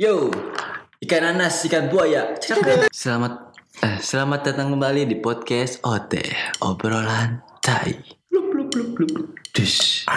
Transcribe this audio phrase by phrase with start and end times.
[0.00, 0.32] Yo,
[1.04, 2.32] ikan nanas, ikan buaya.
[2.88, 3.52] Selamat
[3.84, 6.16] eh, selamat datang kembali di podcast OT
[6.64, 8.00] obrolan tai.
[8.32, 9.28] Blup, blup, blup, blup.
[9.52, 10.08] Dus.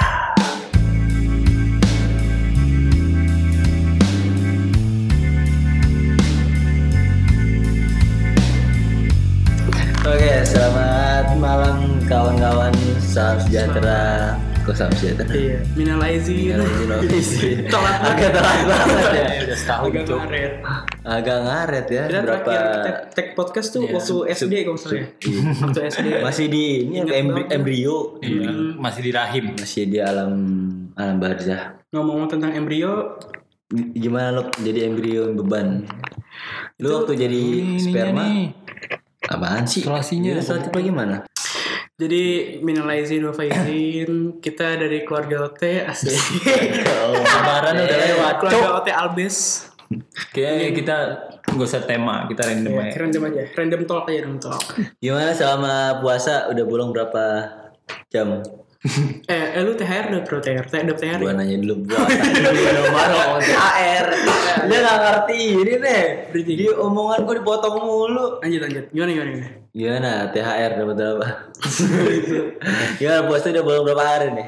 [10.08, 12.72] Oke, selamat malam kawan-kawan.
[13.04, 14.53] Salam sejahtera.
[14.64, 15.28] Kok salam sejahtera?
[15.28, 16.56] Iya, minal aizin.
[17.68, 19.26] Telat Agak telat banget ya.
[19.44, 20.54] udah setahun Agak ngaret.
[21.04, 22.04] Agak ngaret ya.
[22.08, 22.48] Kita Berapa?
[22.48, 25.08] terakhir tag podcast tuh Iya, waktu SD kalau nggak salah ya.
[25.60, 26.08] Waktu SD.
[26.24, 27.98] Masih di ini embri- embrio.
[28.24, 29.46] Iya, masih di rahim.
[29.54, 30.32] Masih di alam
[30.96, 31.76] alam barzah.
[31.92, 33.20] Ngomong tentang embrio,
[33.74, 35.82] Gimana lo jadi embrio beban?
[36.78, 37.42] Lu waktu jadi
[37.82, 38.54] sperma
[39.26, 39.82] apaan sih?
[39.82, 40.38] Isolasinya.
[40.38, 41.16] Selanjutnya gimana?
[41.94, 42.24] Jadi
[42.60, 44.12] minal aizin faizin,
[44.42, 46.18] kita dari keluarga OT asik.
[47.22, 48.34] Lebaran udah lewat.
[48.42, 49.38] keluarga OT Albes.
[50.34, 50.98] Kayaknya kita
[51.54, 52.98] nggak usah tema, kita random Ya, aja.
[52.98, 54.64] random aja, random talk aja random talk.
[54.98, 57.26] Gimana selama puasa udah bolong berapa
[58.10, 58.42] jam?
[58.84, 61.20] Eh, eh lu THR udah bro THR, THR udah THR.
[61.24, 61.40] Gua ya?
[61.40, 64.06] nanya dulu puasa dulu baru ngomong THR.
[64.68, 66.04] Dia gak ngerti ini nih.
[66.36, 66.58] Bridging.
[66.60, 68.26] Di omongan gua dipotong mulu.
[68.44, 69.50] Lanjut lanjut, gimana gimana gimana?
[69.72, 71.28] Gimana THR dapat berapa?
[73.00, 74.48] Gimana puasa udah bolong berapa hari nih?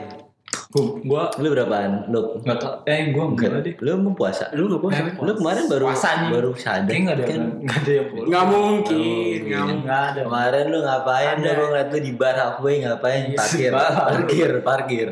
[0.75, 2.03] Gua, gua Lu berapaan?
[2.11, 2.35] Lu?
[2.43, 2.83] nggak tau.
[2.83, 3.73] Eh, gua enggak deh.
[3.79, 4.51] Lu mau puasa?
[4.51, 4.99] Lu nggak puasa?
[4.99, 5.23] Eh, kan?
[5.23, 6.29] Lu kemarin baru Puasa nih.
[6.35, 7.41] baru sadar Kayaknya nggak ada, kan?
[7.63, 8.27] nggak ada yang boleh.
[8.27, 9.87] Nggak mungkin, nggak mungkin.
[9.87, 10.19] Ada.
[10.21, 11.27] Kemarin lu ngapain?
[11.31, 11.39] Ada.
[11.39, 13.21] Lu gua ngeliat lu di bar halfway ngapain?
[13.25, 15.07] Iya, Parkir, parkir, parkir.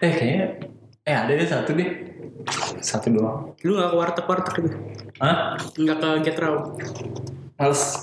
[0.00, 0.46] Eh, kayaknya
[1.04, 1.88] eh ada deh satu deh.
[2.80, 3.52] Satu doang.
[3.60, 4.68] Lu nggak ke warteg warteg gitu?
[5.20, 5.36] Hah?
[5.76, 6.80] Nggak ke get round?
[7.60, 8.00] Males.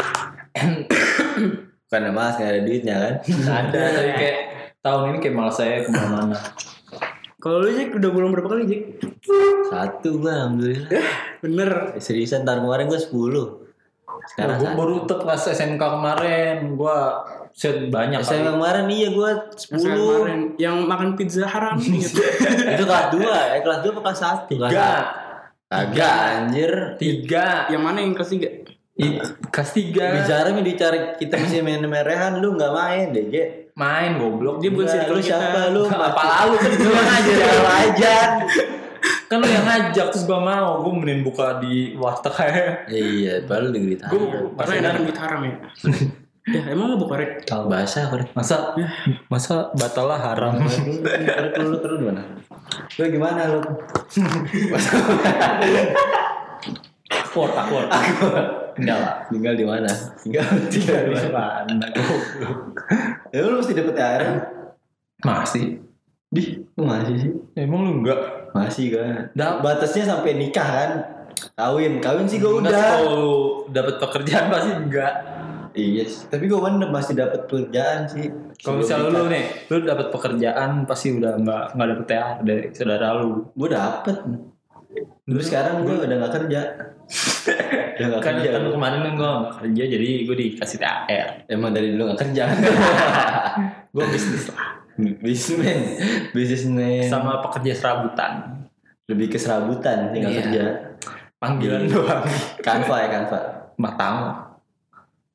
[1.89, 3.13] Bukan mas nggak ada duitnya kan?
[3.65, 4.37] ada tapi kayak
[4.79, 6.37] tahun ini kayak malas saya ke mana-mana.
[7.41, 8.83] Kalau lu Jack udah belum berapa kali Jack?
[9.65, 10.87] Satu gua alhamdulillah.
[11.39, 11.69] Bener.
[11.97, 13.09] Seriusan tahun kemarin gua 10
[14.23, 14.77] Sekarang gue satu.
[14.77, 18.53] baru tet pas SMK kemarin, gua set banyak SMA kali.
[18.53, 22.21] kemarin iya gua 10 kemarin yang makan pizza haram gitu.
[22.69, 24.51] Itu kelas 2 ya kelas 2 apa kelas 1?
[24.51, 24.89] Tiga,
[25.65, 28.51] Agak anjir tiga, yang mana yang kelas tiga?
[29.01, 29.07] I,
[29.49, 30.03] kelas tiga.
[30.13, 33.43] Bicara nih dicari kita masih main merehan lu nggak main deh Ge.
[33.73, 35.27] main goblok Dia bukan circle lu kita.
[35.33, 35.81] siapa lu?
[35.87, 38.13] apa lalu kan Lu aja ngajak aja.
[39.25, 43.71] kan lu yang ngajak terus gua mau gua mending buka di warteg aja Iya, baru
[43.71, 45.51] di Grit gua Karena duit haram ya.
[46.43, 47.31] ya emang mau buka rek?
[47.47, 48.27] Bahasa korek.
[48.33, 48.73] masa
[49.27, 52.21] masa batalah haram Korek lu terus di mana?
[52.91, 53.59] Lu gimana lu?
[57.11, 57.83] Akor, akor.
[58.81, 59.13] Enggak lah.
[59.29, 59.91] Tinggal di mana?
[60.17, 61.85] Tinggal tinggal di mana?
[63.31, 64.23] Ya lu mesti dapet THR.
[65.21, 65.79] Masih.
[66.27, 66.43] Di,
[66.75, 67.31] lu masih sih?
[67.55, 68.19] Emang lu enggak?
[68.51, 69.31] Masih kan.
[69.31, 70.91] Dap- Batasnya sampai nikah kan?
[71.55, 72.67] Kawin, kawin sih gue udah.
[72.71, 73.35] Kalau lu
[73.71, 75.13] dapat pekerjaan pasti enggak.
[75.71, 76.27] Iya, sih.
[76.27, 78.27] tapi gue kan masih dapat pekerjaan sih.
[78.59, 83.07] Kalau misalnya lu nih, lu dapat pekerjaan pasti udah enggak enggak dapet THR dari saudara
[83.15, 83.47] lu.
[83.55, 84.17] gue dapet.
[85.23, 86.61] Terus sekarang gue udah gak kerja.
[87.97, 88.49] udah gak Kan, kerja.
[88.51, 91.27] kan kemarin kan enggak kerja jadi gua dikasih THR.
[91.47, 92.43] Emang dari dulu gak kerja.
[93.93, 94.79] Gua bisnis lah.
[94.95, 95.79] Bisnismen,
[96.31, 97.03] bisnismen.
[97.03, 98.63] Sama pekerja serabutan.
[99.07, 100.39] Lebih ke serabutan, tinggal Iya.
[100.39, 100.63] kerja.
[101.35, 102.23] Panggilan doang.
[102.59, 103.39] Kanva ya Kanva.
[103.75, 104.15] Matang.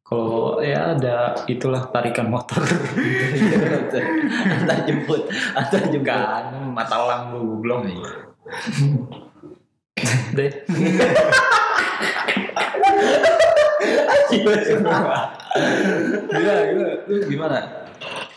[0.01, 2.63] Kalau ya ada itulah tarikan motor.
[4.55, 6.07] antar jemput, antar jemput.
[6.07, 7.99] kan matalang gua goblok nih.
[10.37, 10.53] Deh.
[16.31, 16.89] Gila, gila.
[17.09, 17.59] Lu gimana?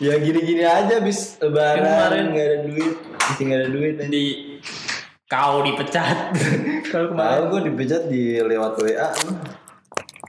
[0.00, 2.24] Ya gini-gini aja bis lebaran Kemarin.
[2.32, 3.94] nggak ada duit, masih nggak ada duit.
[4.08, 4.24] di
[5.28, 6.32] kau dipecat.
[6.88, 9.08] Kalau kemarin gue dipecat di lewat WA.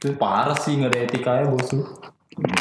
[0.01, 1.87] Itu parah sih nggak ada etikanya bos lu.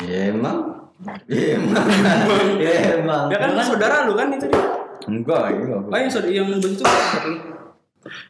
[0.07, 0.87] Ya emang.
[1.27, 1.87] Ya emang.
[2.63, 3.27] Ya emang.
[3.35, 4.63] Ya kan saudara lu kan itu dia.
[5.11, 5.81] Enggak, enggak.
[5.91, 7.59] Oh yang saudara yang begitu saudara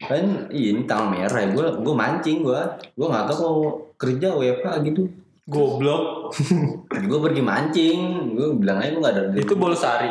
[0.00, 1.48] Kan ini tang merah ya.
[1.50, 2.60] Gue gue mancing gue.
[2.92, 3.58] Gue nggak tahu mau
[3.94, 5.02] kerja WFH gitu.
[5.44, 6.30] Goblok.
[7.10, 7.98] gue pergi mancing.
[8.34, 9.22] Gue bilang aja gue nggak ada.
[9.34, 10.10] Itu bolsari.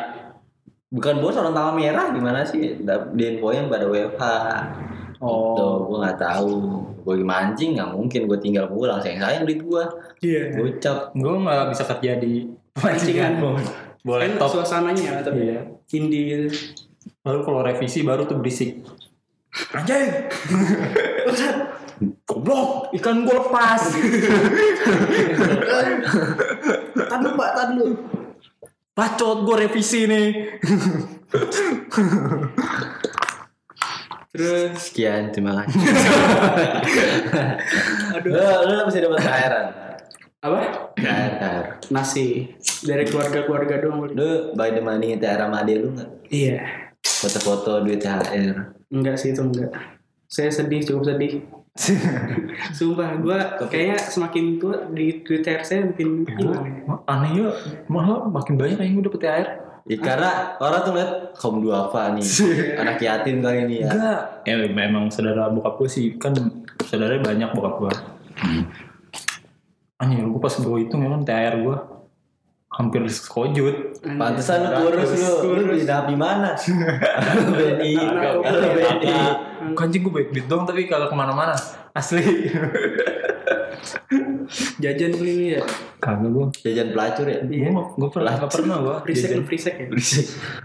[0.90, 2.82] bukan bos orang tanggal merah gimana sih?
[2.82, 4.24] Dap- Di infonya pada WFH.
[5.20, 5.54] Oh.
[5.54, 6.50] Tuh, gue nggak tahu.
[7.00, 8.98] Gue mancing nggak mungkin gue tinggal pulang.
[8.98, 9.84] Sayang sayang duit gue.
[10.20, 10.42] Iya.
[10.52, 11.14] Gocap.
[11.14, 13.38] Gue nggak bisa kerja di pemancingan.
[14.00, 14.50] Boleh Kan top.
[14.56, 15.62] suasananya tapi Iya.
[15.92, 16.48] indie gitu.
[17.20, 18.82] Baru kalau revisi baru tuh berisik.
[19.76, 20.10] Anjing.
[22.24, 23.82] Goblok, ikan gue lepas.
[26.96, 27.88] Tadi lu pak, tadi lu.
[28.96, 30.28] Bacot gue revisi nih.
[34.30, 35.82] Terus Sekian, terima kasih.
[38.16, 38.46] aduh lu,
[38.78, 39.68] lu masih dapat THR -an?
[40.40, 40.60] apa?
[40.96, 41.64] THR.
[41.92, 42.48] Nasi
[42.86, 44.08] dari keluarga-keluarga doang.
[44.08, 44.16] Bang.
[44.16, 46.10] Lu by the money sama adek lu nggak?
[46.32, 46.89] Iya.
[47.20, 48.56] Foto-foto duit THR.
[48.96, 49.76] Enggak sih itu enggak.
[50.32, 51.44] Saya sedih cukup sedih.
[52.78, 56.64] Sumpah gue kayaknya semakin tua di Twitter saya makin hilang.
[57.08, 57.50] Aneh ya,
[57.92, 59.48] malah makin banyak yang udah dapet THR.
[59.90, 60.32] Ya, karena
[60.62, 62.28] orang tuh lihat kaum duafa nih,
[62.82, 63.90] anak yatim kali ini ya.
[63.90, 64.22] Enggak.
[64.46, 66.32] Ya memang saudara bokap gue sih kan
[66.88, 67.94] saudaranya banyak bokap gue.
[70.00, 71.99] Anjir gue pas gue hitung emang THR gue
[72.80, 74.00] hampir sekojut.
[74.16, 75.12] Pantesan lu kurus
[75.44, 76.56] lu, lu di di mana?
[77.60, 79.12] BNI, kalau BNI.
[79.76, 81.52] Kanjing gue baik duit dong tapi kalau ke mana-mana
[81.92, 82.24] asli.
[84.82, 85.64] Jajan beli ini ya.
[86.00, 86.46] Kagak gue.
[86.64, 87.44] Jajan pelacur ya?
[87.44, 88.96] Gue gue pernah gak pernah gue.
[89.04, 89.88] Frisek lu frisek ya.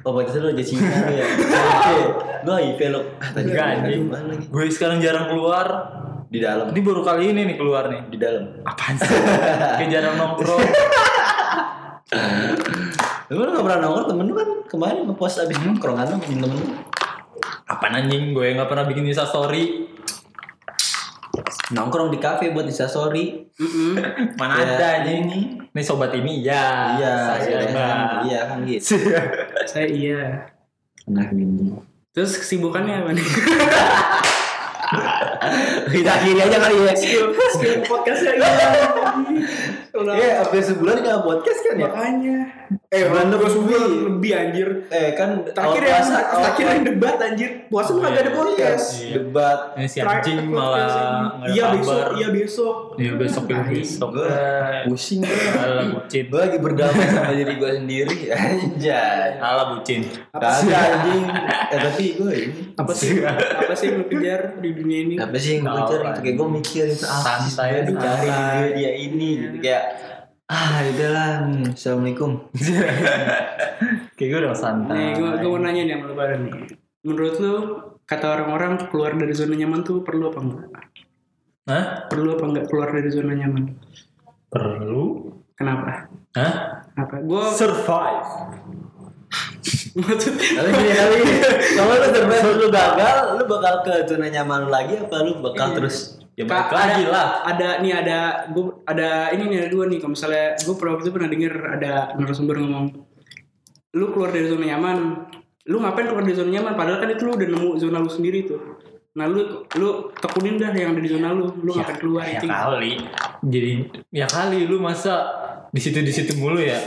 [0.06, 1.26] Oh, pantesan lu jadi Cina lu ya.
[2.46, 2.81] Gue HIV.
[3.20, 3.50] Ah, tadi?
[4.49, 5.67] Gue sekarang jarang keluar.
[6.31, 6.75] Di dalam.
[6.75, 8.10] Ini baru kali ini nih keluar nih.
[8.10, 8.43] Di dalam.
[8.67, 9.06] Apaan sih?
[9.78, 10.62] Kayak jarang nongkrong.
[13.32, 16.69] Lu gak pernah nongkrong temen lu kan kemarin ngepost abis nongkrongan lu bikin temen lu.
[17.64, 18.37] Apaan anjing?
[18.37, 19.88] Gue gak pernah bikin Insta story.
[21.72, 23.49] Nongkrong di kafe buat instastory.
[23.56, 23.96] Mm-mm.
[24.40, 25.25] Mana Ya, ada anjing?
[25.25, 25.40] ini.
[25.72, 26.94] Nih sobat ini ya.
[27.00, 27.90] Iya, saya iya,
[28.22, 28.94] iya kan gitu.
[29.72, 30.22] Saya iya.
[31.08, 31.75] Nah gini.
[32.14, 33.26] Terus kesibukannya apa nih?
[35.90, 36.94] Kita akhiri aja kali ya.
[36.94, 38.69] Skill podcastnya iya.
[39.94, 41.87] Iya, hampir sebulan nggak podcast kan ya?
[41.87, 42.38] Makanya.
[42.94, 43.50] Eh, Bulan dua lebih.
[43.50, 44.69] sebulan lebih anjir.
[44.87, 47.50] Eh kan Terakhir yang puasa, terakhir yang debat anjir.
[47.67, 48.87] Puasa mah kagak ada podcast.
[48.94, 49.58] Iya, debat.
[49.75, 52.75] Ini si anjing malah ada Iya besok, iya besok.
[52.94, 54.08] Iya besok ya besok.
[54.14, 54.31] Gue
[54.87, 55.38] pusing gue.
[55.58, 56.25] Alah bucin.
[56.31, 58.19] Gue lagi berdamai sama diri gue sendiri.
[58.38, 59.31] Anjay.
[59.43, 60.00] Alah bucin.
[60.31, 61.25] Kagak anjing.
[61.75, 62.61] Eh tapi gue ini.
[62.79, 63.11] Apa sih?
[63.25, 65.14] apa sih yang lu kejar di dunia ini?
[65.19, 66.06] Apa sih yang Tahu, cari?
[66.23, 68.29] Kayak gue mikir itu apa sih Santai, dicari
[68.79, 69.82] dia ini gitu kayak
[70.44, 72.31] ah udahlah hmm, assalamualaikum
[74.14, 74.94] Kayak gue udah santai.
[74.94, 76.52] Nih, gue gue mau nanya nih sama lu pada nih.
[77.02, 77.55] Menurut lu
[78.06, 80.69] kata orang-orang keluar dari zona nyaman tuh perlu apa enggak?
[81.67, 81.85] Hah?
[82.06, 83.75] Perlu apa enggak keluar dari zona nyaman?
[84.46, 85.35] Perlu?
[85.58, 86.06] Kenapa?
[86.38, 86.55] Hah?
[86.94, 87.14] Apa?
[87.26, 88.29] Gue Survive.
[89.94, 91.38] maksud tapi gini tapi gini,
[91.79, 95.70] kalau lu survive lu gagal lu bakal ke zona nyaman lu lagi apa lu bakal
[95.70, 95.76] Iya.
[95.81, 95.96] terus
[96.34, 97.26] Ya Kak, balik lagi ada, lah.
[97.46, 98.19] Ada nih ada
[98.50, 99.98] gue ada ini nih ada dua nih.
[100.02, 102.86] Kalau misalnya gue pernah itu pernah denger ada narasumber ngomong,
[103.94, 104.98] lu keluar dari zona nyaman,
[105.70, 106.75] lu ngapain keluar dari zona nyaman?
[106.75, 108.58] Padahal kan itu lu udah nemu zona lu sendiri tuh.
[109.14, 112.46] Nah lu lu tekunin dah yang ada di zona lu, lu ngapain keluar Ya itu?
[112.50, 112.92] kali.
[113.46, 113.72] Jadi
[114.10, 115.14] ya kali lu masa
[115.70, 116.78] di situ di situ mulu ya.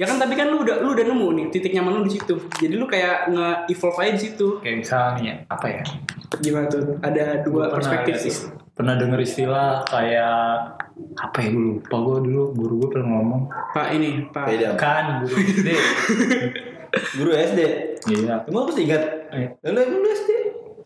[0.00, 2.40] Ya kan tapi kan lu udah lu udah nemu nih titik nyaman lu di situ.
[2.56, 4.48] Jadi lu kayak nge-evolve aja di situ.
[4.64, 5.84] Kayak misalnya apa ya?
[6.40, 6.96] Gimana tuh?
[7.04, 8.34] Ada dua Gua perspektif sih.
[8.78, 10.78] Pernah denger istilah kayak
[11.18, 13.42] apa ya gue lupa gue dulu guru gue pernah ngomong.
[13.74, 14.46] Pak ini, Pak.
[14.46, 14.68] beda.
[14.78, 15.68] Kan guru SD
[17.18, 17.60] guru SD
[18.14, 18.46] iya.
[18.46, 19.02] Emang apa sih ingat?
[19.34, 20.30] Eh, lu emang lu SD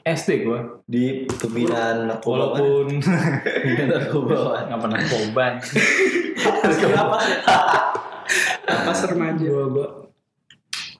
[0.03, 2.97] SD gue di pembinaan narkoba walaupun
[3.93, 4.67] narkoba.
[4.73, 5.45] Nggak pernah coba
[6.41, 7.37] Apa sih?
[8.73, 9.45] Apa remaja?
[9.45, 9.89] gue gue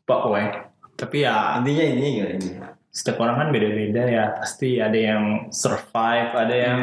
[0.03, 0.45] pak gue
[0.99, 2.51] tapi ya intinya intinya gimana ini
[2.93, 4.25] setiap orang kan beda-beda ya.
[4.37, 6.81] Pasti ada yang survive ada yang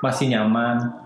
[0.00, 1.04] masih nyaman.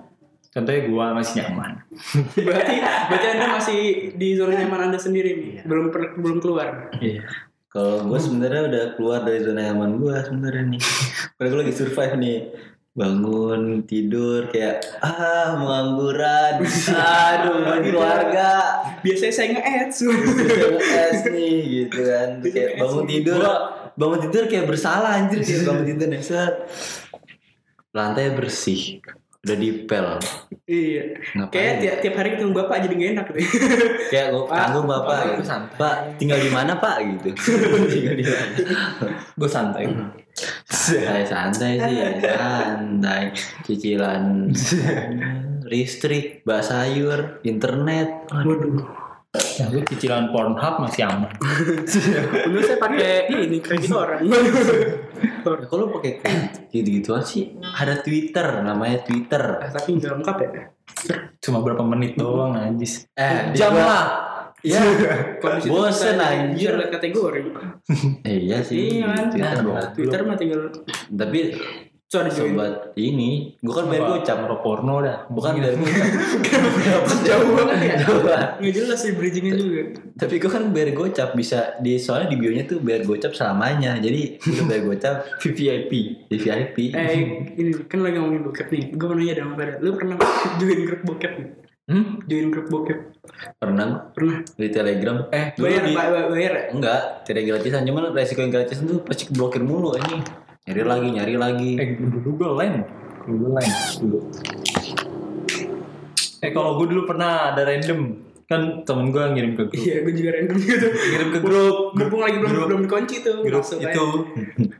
[0.54, 1.70] Contohnya gue masih nyaman.
[2.49, 3.80] Berarti berarti anda masih
[4.16, 5.54] di zona nyaman anda sendiri nih?
[5.68, 6.88] Belum per- belum keluar?
[6.97, 7.28] Iya.
[7.68, 10.82] Kalau gue sebenarnya udah keluar dari zona nyaman gue sebenarnya nih.
[11.37, 12.38] Karena gue lagi survive nih.
[12.97, 16.64] Bangun tidur kayak ah pengangguran
[17.28, 18.50] aduh bagi keluarga.
[19.04, 19.99] Biasanya saya nge-ads.
[20.80, 22.28] Es nih gitu kan.
[22.40, 23.44] Kayak bangun tidur
[23.96, 26.54] bangun tidur kayak bersalah anjir kayak bangun tidur nih set.
[27.96, 29.00] Lantai bersih
[29.46, 30.06] udah dipel.
[30.66, 31.02] Iya.
[31.38, 31.54] Ngapain?
[31.54, 33.46] kayak tiap, tiap hari ketemu bapak jadi gak enak deh
[34.12, 35.42] kayak gue tanggung bapak gitu.
[35.46, 35.78] santai.
[35.78, 36.96] pak tinggal di mana pak?
[36.98, 37.28] Gitu.
[37.94, 38.54] Tinggal di mana?
[39.38, 39.84] Gue santai.
[40.66, 43.22] Santai santai sih santai.
[43.62, 44.50] Cicilan
[45.70, 48.26] listrik bak sayur internet.
[48.34, 49.05] Waduh
[49.57, 51.31] ya gue cicilan Pornhub masih aman.
[52.47, 54.21] Dulu saya pakai ini kredit orang.
[55.47, 56.19] Ya, kalau pakai
[56.69, 57.55] gitu gituan sih?
[57.62, 59.62] Ada Twitter namanya Twitter.
[59.62, 60.50] Eh, tapi nggak lengkap ya?
[61.38, 63.07] Cuma berapa menit doang anjis.
[63.14, 64.07] Eh, jam di gua- lah.
[64.61, 64.81] Iya,
[65.71, 66.75] bosen anjir.
[66.90, 67.43] kategori.
[68.26, 68.99] Eh, iya sih.
[69.00, 69.62] iya kan.
[69.95, 70.66] Twitter mah tinggal
[71.09, 71.55] Tapi
[72.23, 72.32] Juga.
[72.32, 75.25] sobat ini gue kan bayar gocap Camro porno dah.
[75.26, 76.08] bukan bayar gocap
[77.28, 77.94] Jauh banget ya.
[78.00, 78.23] Jauh.
[78.56, 79.82] Nggak jelas sih bridgingnya juga.
[80.14, 83.96] tapi gue kan bayar gocap bisa di soalnya di bio nya tuh bayar gocap selamanya
[83.96, 85.92] jadi udah bayar gocap VVIP.
[86.25, 87.20] di VIP Eh,
[87.54, 88.85] ini kan lagi ngomongin bokep nih.
[88.92, 89.76] Gue mau nanya dong pada.
[89.78, 90.16] Lu pernah
[90.58, 91.49] join grup bokep nih?
[91.87, 92.04] Hmm?
[92.25, 92.99] Join grup bokep?
[93.52, 94.38] pernah Pernah.
[94.49, 96.62] di telegram Eh, Bayar, di- ba- ba- bayar ya?
[96.70, 100.23] enggak tidak gratisan cuman resiko yang gratisan tuh pasti blokir mulu ini
[100.66, 102.75] nyari lagi nyari lagi eh dulu gue lain.
[103.23, 104.18] Dulu lain dulu.
[106.38, 108.00] Eh kalau gue dulu pernah ada random
[108.46, 109.75] kan temen gue ngirim ke grup.
[109.75, 110.87] Iya, gue juga random gitu.
[110.87, 111.76] Ngirim ke grup.
[111.94, 112.66] Mumpung lagi belum Grup.
[112.66, 113.37] belum dikunci tuh.
[113.42, 114.04] grup Masuk itu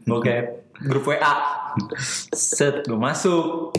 [0.07, 0.35] oke
[0.91, 1.33] grup WA
[2.31, 3.73] set gue masuk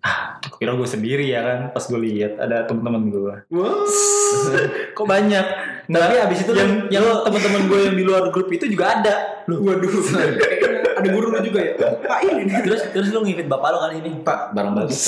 [0.00, 3.84] ah kira gue sendiri ya kan pas gue lihat ada teman-teman gue Wow.
[4.96, 5.46] kok banyak
[5.86, 9.14] nah, Tapi abis itu yang yang teman-teman gue yang di luar grup itu juga ada
[9.44, 9.90] Waduh.
[10.98, 11.72] Ada guru lu juga ya.
[12.00, 12.54] Pak ini nih.
[12.60, 15.00] terus terus lu ngivit bapak lu kan ini pak barang bagus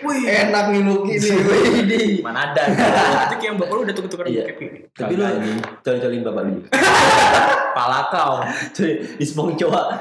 [0.00, 0.24] Wih.
[0.24, 1.28] enak nih lu gini
[1.78, 2.62] ini mana ada
[3.24, 4.44] Itu kayak yang bapak lu udah tuker-tuker Iya.
[4.46, 4.82] bokep nih.
[4.92, 5.24] tapi lu
[5.80, 6.68] colin-colin bapak lu juga
[7.76, 8.34] pala kau
[8.70, 9.86] Cuy, di spong cowok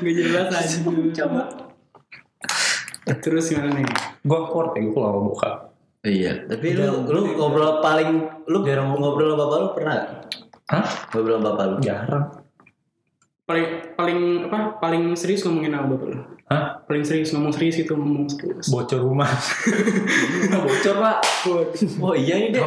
[0.00, 0.76] Gak jelas aja.
[1.16, 1.42] coba
[3.16, 3.86] Terus gimana nih?
[4.20, 5.50] gue kuat ya gue kalau mau buka
[6.00, 8.10] iya tapi lu lu ngobrol paling
[8.44, 10.08] lu Jarang ngobrol sama bapak lu pernah nggak?
[10.68, 12.24] hah ngobrol sama bapak lu jarang
[13.50, 13.66] Paling
[13.98, 14.78] paling apa?
[14.78, 18.70] Paling serius ngomongin apa bapak hah Paling serius ngomong serius itu ngomong serius.
[18.70, 19.30] bocor rumah
[20.66, 21.18] bocor pak
[22.02, 22.62] oh iya ini deh.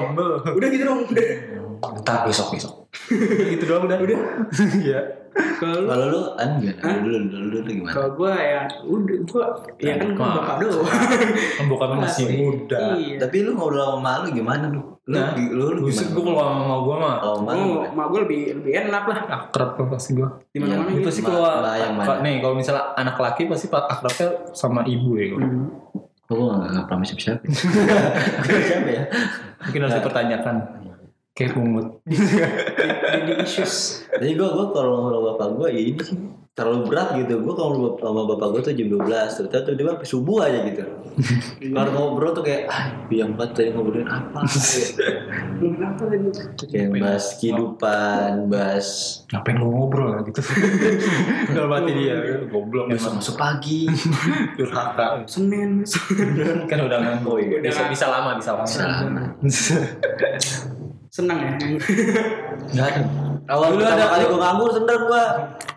[0.56, 1.08] Udah gitu dong.
[1.08, 1.28] Udah.
[1.98, 2.74] Ntar besok besok
[3.52, 4.20] gitu doang udah udah
[4.82, 5.02] iya
[5.34, 9.46] Kalau lu kalau lu an gimana dulu dulu dulu, gimana kalau gua ya udah gua
[9.82, 10.34] ya kan gua Mah.
[10.38, 10.86] bapak doang.
[11.58, 13.18] kan bukan masih muda Iya.
[13.18, 16.46] tapi lu ngobrol sama mak lu gimana lu lu Nah, lu, lu gimana gue kalau
[16.46, 19.18] sama gue mah oh gua lebih lebih enak lah.
[19.42, 21.08] akrab tuh pasti gue Di mana-mana Iya, gitu.
[21.10, 22.08] pasti Ma- kalau ma yang mana?
[22.08, 25.44] Kak, nih kalau misalnya anak laki pasti pak akrabnya sama ibu ya kalau.
[25.44, 25.68] Hmm.
[26.30, 27.42] Oh, gue gak ngapal sama siapa-siapa
[28.48, 29.04] Gue siapa ya?
[29.60, 30.56] mungkin harus dipertanyakan
[31.34, 31.88] kayak pungut
[33.14, 34.06] Jadi issues.
[34.10, 36.18] Jadi gue gue kalau ngobrol sama bapak gue ya ini sih
[36.54, 37.42] terlalu berat gitu.
[37.42, 39.46] Gue kalau ngobrol sama bapak gue tuh jam 12 tuh.
[39.50, 40.84] Terus tiba sampai subuh aja gitu.
[41.78, 44.42] Kalau ngobrol tuh kayak ah biang banget tadi ngobrolin apa?
[46.66, 48.88] Kayak bahas kehidupan, bahas
[49.30, 50.42] ngapain lu ngobrol lah gitu
[51.54, 52.18] udah mati dia
[52.50, 53.86] goblok besok emang masuk pagi.
[54.58, 55.86] durhaka Senin.
[56.66, 57.62] kan udah nganggur ya.
[57.62, 59.38] Bisa bisa lama bisa lama.
[61.14, 61.52] Senang ya.
[62.74, 63.02] nggak ada.
[63.46, 65.24] Awal Dulu ada- kali gue nganggur seneng gue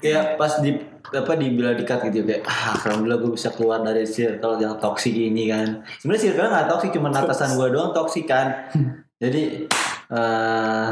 [0.00, 0.70] kayak pas di
[1.06, 5.52] apa dibilang dikat gitu kayak ah alhamdulillah gue bisa keluar dari circle yang toksik ini
[5.52, 5.84] kan.
[6.00, 8.48] Sebenarnya circle nggak toksik cuma atasan gue doang toksik kan.
[9.22, 9.68] Jadi
[10.08, 10.88] eh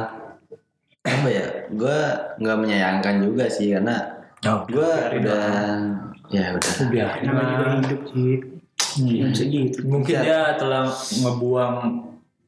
[1.04, 1.98] apa ya gue
[2.36, 3.96] nggak menyayangkan juga sih karena
[4.44, 4.92] Oh, gue
[5.24, 5.48] udah
[6.28, 6.72] ya udah.
[6.92, 8.34] Biarin Namanya juga hidup sih.
[8.94, 9.24] Iya.
[9.32, 9.88] Gitu.
[9.88, 11.76] mungkin dia telah ngebuang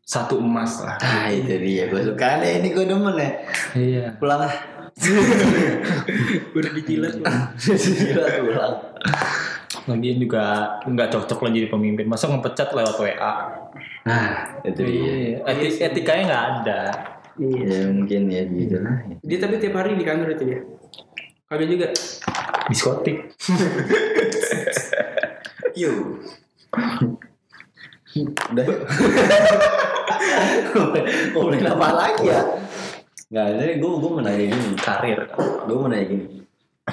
[0.06, 3.30] satu emas lah ah itu dia gue suka deh ini gue demen ya
[3.74, 4.54] iya pulang ah
[6.56, 7.20] Udah dijilat.
[7.20, 8.74] Gila, pulang
[9.84, 10.44] lagian juga
[10.82, 13.32] nggak cocok lah jadi pemimpin masa ngepecat lewat WA
[14.02, 14.28] nah
[14.62, 16.80] itu dia Iya, Eti- etikanya nggak ada.
[17.36, 17.68] Iya.
[17.68, 20.60] ya mungkin ya gitu lah Dia tapi tiap hari di kantor itu dia.
[21.44, 21.86] Kagak juga.
[22.66, 23.16] Diskotik.
[25.76, 26.24] Yuk.
[28.16, 28.66] Udah.
[31.34, 32.40] Ngomongin apa lagi ya?
[33.26, 34.74] Nggak, jadi gue gue mau nanya gini.
[34.78, 35.18] Karir.
[35.66, 36.26] Gue mau nanya gini.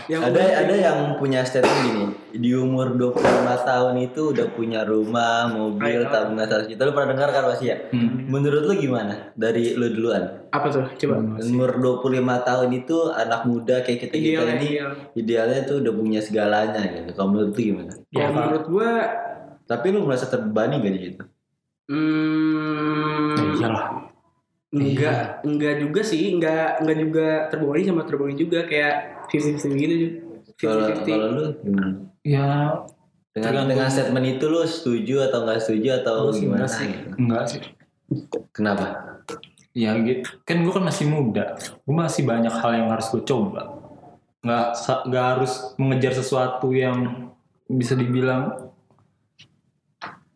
[0.10, 2.04] Yang ada ada yang punya statement gini.
[2.34, 3.14] Di umur 25
[3.62, 6.82] tahun itu udah punya rumah, mobil, tabungan 100 juta.
[6.82, 7.78] Lu pernah dengar kan pasti ya?
[7.94, 8.26] Hmm.
[8.26, 9.30] Menurut lu gimana?
[9.38, 10.50] Dari lu duluan.
[10.50, 10.86] apa tuh?
[10.98, 11.22] Coba.
[11.46, 12.10] Umur 25
[12.42, 14.90] tahun itu anak muda kayak kita kita Idealnya ini ideal.
[15.14, 17.10] idealnya tuh udah punya segalanya gitu.
[17.14, 17.94] Kalau menurut lu gimana?
[18.10, 18.90] Ya, menurut gua
[19.64, 21.24] Tapi lu merasa terbebani gak di situ?
[21.88, 23.86] Hmm, Ya iyalah.
[24.74, 28.94] enggak enggak juga sih enggak enggak juga terbebani sama terbebani juga kayak
[29.30, 29.70] 50-50
[30.02, 30.18] gitu
[30.58, 31.90] Kalau 50-50 kalau lu gimana?
[32.24, 32.50] Ya
[33.34, 36.64] Dengan dengan statement itu lu setuju atau nggak setuju atau sih gimana?
[36.64, 36.88] enggak sih.
[36.90, 37.08] gitu?
[37.18, 37.62] Enggak sih.
[38.54, 38.86] Kenapa?
[39.74, 40.30] Ya gitu.
[40.46, 41.58] Kan gue kan masih muda.
[41.82, 43.82] Gue masih banyak hal yang harus gue coba.
[44.46, 44.68] Nggak,
[45.10, 47.30] nggak harus mengejar sesuatu yang
[47.66, 48.70] bisa dibilang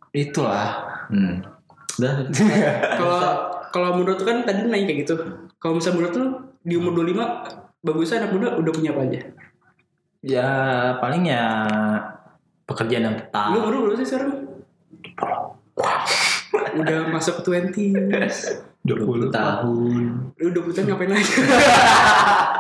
[0.09, 0.96] itulah.
[1.07, 1.41] Hmm.
[1.97, 2.13] Udah.
[2.99, 3.21] kalau
[3.73, 5.15] kalau menurut kan tadi nanya kayak gitu
[5.57, 6.27] kalau misalnya menurut lu
[6.61, 9.21] di umur 25 bagusnya anak muda udah punya apa aja
[10.25, 10.49] Ya
[10.97, 11.45] paling ya
[12.65, 13.47] pekerjaan yang lu tetap.
[13.47, 14.31] lu berapa sih sekarang
[16.77, 17.71] udah masuk 20
[18.87, 20.01] 20 tahun.
[20.39, 21.35] Lu 20 tahun ngapain aja?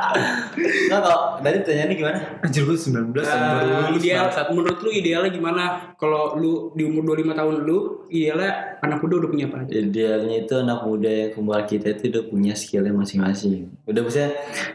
[0.87, 2.19] Nah, kalau tadi pertanyaannya gimana?
[2.41, 4.47] Anjir gue 19 tahun baru lulus ideal bangsat.
[4.49, 5.63] menurut lu idealnya gimana?
[5.99, 7.77] Kalau lu di umur 25 tahun lu,
[8.09, 9.71] idealnya anak muda udah punya apa aja?
[9.77, 13.69] Idealnya itu anak muda yang kembar kita itu udah punya skillnya masing-masing.
[13.85, 14.31] Udah maksudnya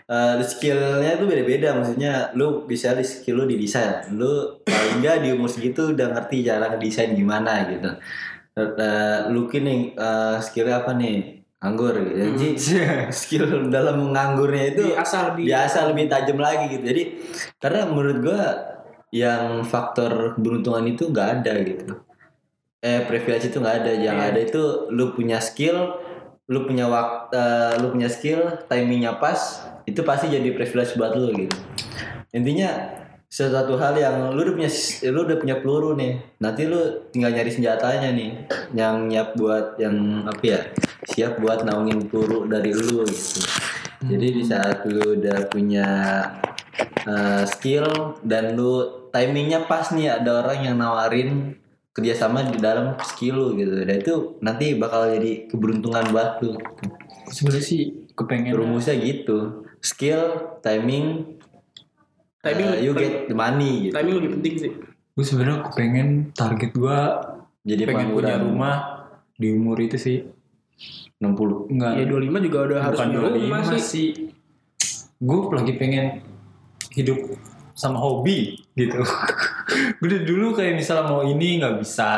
[0.06, 1.68] eh, skillnya tuh beda-beda.
[1.75, 4.06] Maksudnya lu bisa di skill lu di desain.
[4.14, 7.90] Lu paling nggak di umur segitu udah ngerti cara desain gimana gitu.
[8.54, 11.41] Eh, lu kini eh, skillnya apa nih?
[11.62, 12.19] Anggur gitu.
[12.35, 12.49] Jadi
[13.14, 15.47] skill dalam menganggurnya itu Di asal lebih.
[15.47, 16.85] biasa lebih tajam lagi gitu.
[16.85, 17.02] Jadi
[17.62, 18.42] karena menurut gua
[19.14, 22.02] yang faktor keberuntungan itu nggak ada gitu.
[22.83, 23.92] Eh privilege itu nggak ada.
[23.95, 24.28] Yang Iya.
[24.28, 26.02] ada itu lu punya skill
[26.50, 27.38] lu punya waktu
[27.78, 29.38] lu punya skill timingnya pas
[29.87, 31.57] itu pasti jadi privilege buat lu gitu.
[32.35, 32.99] Intinya
[33.32, 34.70] sesuatu hal yang lu udah punya
[35.08, 36.20] lu udah punya peluru nih.
[36.36, 38.30] Nanti lu tinggal nyari senjatanya nih
[38.76, 40.60] yang nyiap buat yang apa ya
[41.08, 43.40] siap buat naungin peluru dari lu gitu.
[44.04, 45.88] Jadi di saat lu udah punya
[47.08, 51.56] uh, skill dan lu timingnya pas nih ada orang yang nawarin
[51.96, 53.80] kerjasama di dalam skill lu gitu.
[53.80, 56.60] Dan itu nanti bakal jadi keberuntungan buat lu.
[57.32, 59.64] Sebenarnya sih kepengen rumusnya gitu.
[59.80, 61.40] Skill timing
[62.42, 64.72] Timing uh, you get the money gitu timing lebih penting sih.
[65.12, 66.99] gue sebenarnya kepengen target gue
[67.62, 68.76] jadi pengen punya rumah
[69.38, 70.26] di umur itu sih
[71.22, 73.82] 60 enggak Ya 25 juga udah harus punya rumah 25 sih.
[73.87, 74.08] sih
[75.22, 76.06] gue lagi pengen
[76.90, 77.18] hidup
[77.78, 78.99] sama hobi gitu
[80.02, 82.11] gue dari dulu kayak misalnya mau ini nggak bisa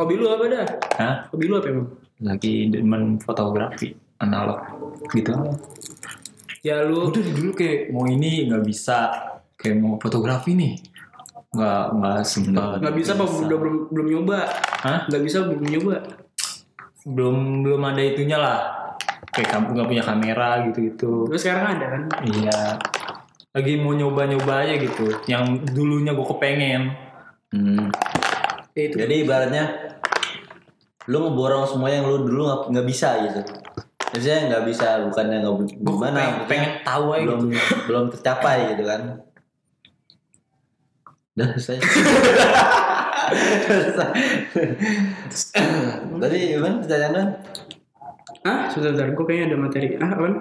[0.00, 0.64] Hobi lu apa dah?
[0.96, 1.14] Hah?
[1.28, 1.88] Hobi lu apa emang?
[2.20, 4.60] lagi demen fotografi analog
[5.12, 5.32] gitu
[6.60, 9.08] Ya lu udah dulu kayak mau ini nggak bisa
[9.56, 10.76] kayak mau fotografi nih
[11.50, 14.38] nggak nggak sempat nggak bisa apa udah belum belum nyoba?
[14.86, 15.00] Hah?
[15.10, 15.96] Nggak bisa belum nyoba.
[17.00, 18.60] belum belum ada itunya lah
[19.32, 22.02] kayak kamu nggak punya kamera gitu gitu Terus sekarang ada kan?
[22.28, 22.76] iya
[23.56, 26.82] lagi mau nyoba nyoba aja gitu yang dulunya gue kepengen
[27.56, 27.88] hmm.
[28.76, 29.00] Itu.
[29.00, 29.64] jadi ibaratnya
[31.08, 33.40] lu ngeborong semua yang lu dulu nggak- nggak bisa gitu
[34.10, 38.84] Maksudnya nggak bisa bukannya nggak gimana pengen, pengen tahu aja belum gitu belum tercapai gitu
[38.84, 39.00] kan
[41.30, 41.78] Udah selesai
[46.20, 47.22] Tadi gimana pertanyaan lu?
[48.42, 48.66] Hah?
[48.68, 49.06] Sebentar, sebentar.
[49.12, 49.86] Gue kayaknya ada materi.
[49.96, 50.34] Ah, apaan?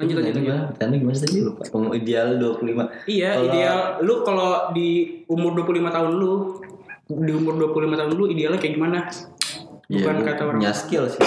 [0.00, 0.42] Lanjut, lanjut, lanjut.
[0.42, 0.62] Gimana?
[0.72, 1.62] Pertanyaan gimana tadi lupa
[1.94, 4.88] Ideal 25 Iya, Kalau- ideal lu kalau di
[5.28, 6.32] umur 25 tahun lu
[7.06, 8.98] di umur 25 tahun lu idealnya kayak gimana?
[9.86, 10.58] Ya, Bukan gua kata orang.
[10.58, 11.20] punya skill sih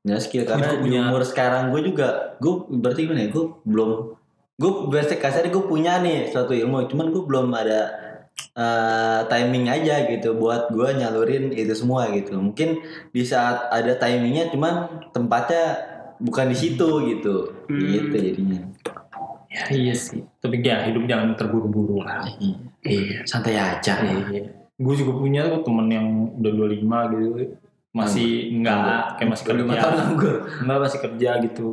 [0.00, 3.90] punya skill karena di punya- umur sekarang gue juga gue berarti gimana ya gue belum
[4.60, 7.80] gue biasa kasarnya gue punya nih suatu ilmu cuman gue belum ada
[8.56, 12.40] eh, timing aja gitu buat gue nyalurin itu semua gitu.
[12.40, 12.80] Mungkin
[13.12, 15.76] di saat ada timingnya cuman tempatnya
[16.20, 17.52] bukan di situ gitu.
[17.68, 17.80] Hmm.
[17.80, 18.60] gitu jadinya.
[19.50, 20.22] Ya iya sih.
[20.40, 22.24] Tapi ya hidup jangan terburu-buru lah.
[22.84, 24.00] Iya santai aja.
[24.00, 24.48] Iya.
[24.80, 26.06] Gue juga punya tuh temen yang
[26.40, 27.28] udah 25 gitu
[27.90, 31.70] masih enggak kayak masih 25 kerja tahun nganggur enggak masih kerja gitu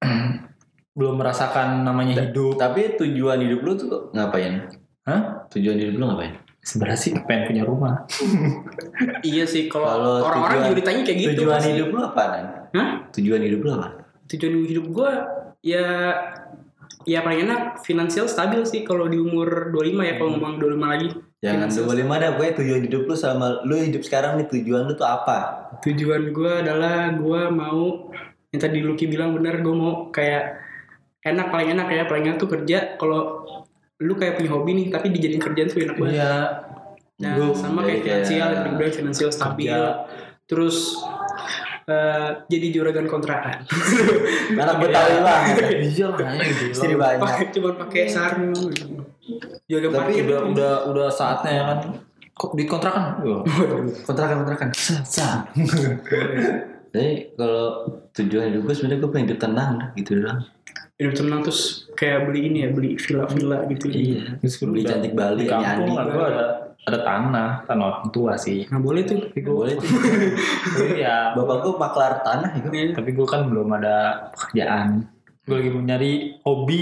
[0.96, 4.70] belum merasakan namanya hidup tapi tujuan hidup lu tuh ngapain
[5.04, 5.44] Hah?
[5.52, 6.32] tujuan hidup lu ngapain
[6.64, 7.94] sebenarnya sih pengen punya rumah
[9.24, 11.30] Iya sih, kalau Kalau orang-orang juga ditanya kayak gitu.
[11.40, 11.70] tujuan pasti.
[11.72, 12.44] hidup lu apa Nan?
[12.72, 12.88] Hah?
[13.12, 13.88] tujuan hidup lu apa
[14.24, 15.10] Tujuan hidup gue
[15.60, 15.86] ya
[17.04, 21.08] ya paling enak finansial stabil sih kalau di umur 25 ya kalau ngomong 25 lagi.
[21.44, 24.96] Jangan dua lima dah, gue tujuan hidup lu sama lu hidup sekarang nih tujuan lu
[24.96, 25.68] tuh apa?
[25.84, 28.08] Tujuan gue adalah gue mau
[28.48, 30.56] yang tadi Lucky bilang benar gue mau kayak
[31.20, 33.44] enak paling enak ya paling enak tuh kerja kalau
[33.98, 36.14] lu kayak punya hobi nih tapi dijadiin kerjaan tuh enak banget.
[36.16, 36.34] iya
[37.14, 39.70] Nah, Gua sama kayak finansial, kayak- yang finansial stabil.
[39.70, 40.02] Kerja.
[40.44, 40.98] Terus
[41.84, 43.62] eh, jadi juragan kontrakan.
[44.50, 45.54] Anak Betawi banget.
[45.94, 46.34] iya lah
[46.74, 47.54] Istri banyak.
[47.54, 48.50] cuma pakai sarung.
[49.64, 51.78] Juragan Tapi parkir udah udah udah saatnya ya kan
[52.30, 53.04] kok dikontrakan.
[54.02, 54.68] Kontrakan kontrakan.
[56.88, 57.64] Jadi kalau
[58.12, 60.40] tujuan hidup gue sebenarnya gue pengen hidup tenang gitu doang.
[60.94, 61.60] hidup tenang terus
[61.92, 63.86] kayak beli ini ya beli villa-villa gitu.
[63.88, 64.38] Iya.
[64.38, 65.90] Terus Beli udah- cantik Bali di ya kampung Andi.
[65.92, 66.44] kan gua ada
[66.84, 69.18] ada tanah tanah orang tua sih Nggak boleh tuh.
[69.24, 69.90] tapi Gak gue boleh tuh.
[71.02, 72.62] ya Bapak gue maklar tanah ya.
[72.68, 72.92] Iya.
[72.92, 73.96] tapi gue kan belum ada
[74.30, 75.02] pekerjaan
[75.44, 76.80] gue lagi mau nyari hobi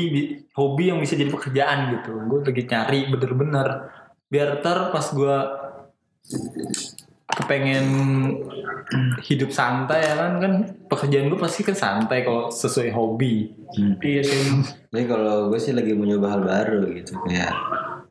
[0.55, 3.68] hobi yang bisa jadi pekerjaan gitu gue lagi cari bener-bener
[4.31, 5.37] biar ntar pas gue
[7.27, 7.87] kepengen
[9.25, 10.53] hidup santai ya kan kan
[10.87, 13.96] pekerjaan gue pasti kan santai kalau sesuai hobi Hmm.
[14.05, 14.37] Iya sih.
[14.92, 17.57] Jadi kalau gue sih lagi mau nyoba hal baru gitu kayak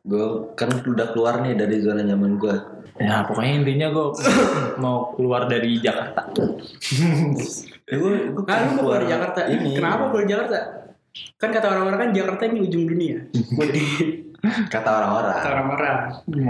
[0.02, 0.26] gue
[0.58, 2.56] kan udah keluar nih dari zona nyaman gue
[2.98, 4.06] Ya pokoknya intinya gue
[4.82, 6.26] mau keluar dari Jakarta.
[7.92, 9.40] ya gue gue Nah, lu mau keluar Jakarta.
[9.52, 10.58] ini Kenapa keluar Jakarta?
[11.36, 13.20] Kan kata orang-orang kan Jakarta ini ujung dunia.
[14.74, 15.96] Kata orang-orang kata orang-orang.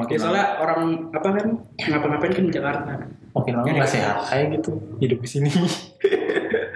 [0.08, 0.80] Ya soalnya orang
[1.12, 2.92] apa kan ngapa-ngapain kan di Jakarta.
[3.32, 5.48] makin lama nggak sehat kayak gitu hidup di sini.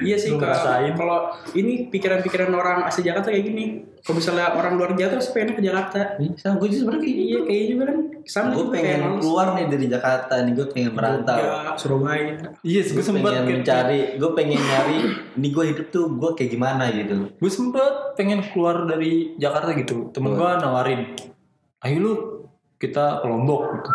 [0.07, 0.93] Iya sih kalau ngerasain?
[0.95, 1.19] kalau
[1.59, 3.65] ini pikiran-pikiran orang asli Jakarta kayak gini.
[4.07, 6.01] Kalau misalnya orang luar Jakarta pasti pengen ke Jakarta.
[6.39, 9.87] Sama gue juga sebenarnya kayak Iya kayak juga kan sama gue pengen keluar nih dari
[9.87, 11.39] Jakarta nih gue pengen merantau
[11.79, 12.35] Surabaya.
[12.67, 14.99] Iya, gue gue sempet pengen mencari gue pengen nyari
[15.39, 20.11] ini gue hidup tuh gue kayak gimana gitu gue sempet pengen keluar dari Jakarta gitu.
[20.11, 21.15] Temen gue nawarin,
[21.87, 22.13] ayo lu
[22.83, 23.91] kita ke Lombok gitu.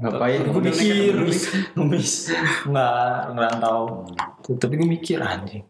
[0.00, 1.40] ngapain Gue mikir, ngemis
[1.76, 2.12] ngemis
[2.64, 4.08] nggak ngerantau.
[4.52, 5.62] Tapi gue mikir anjing.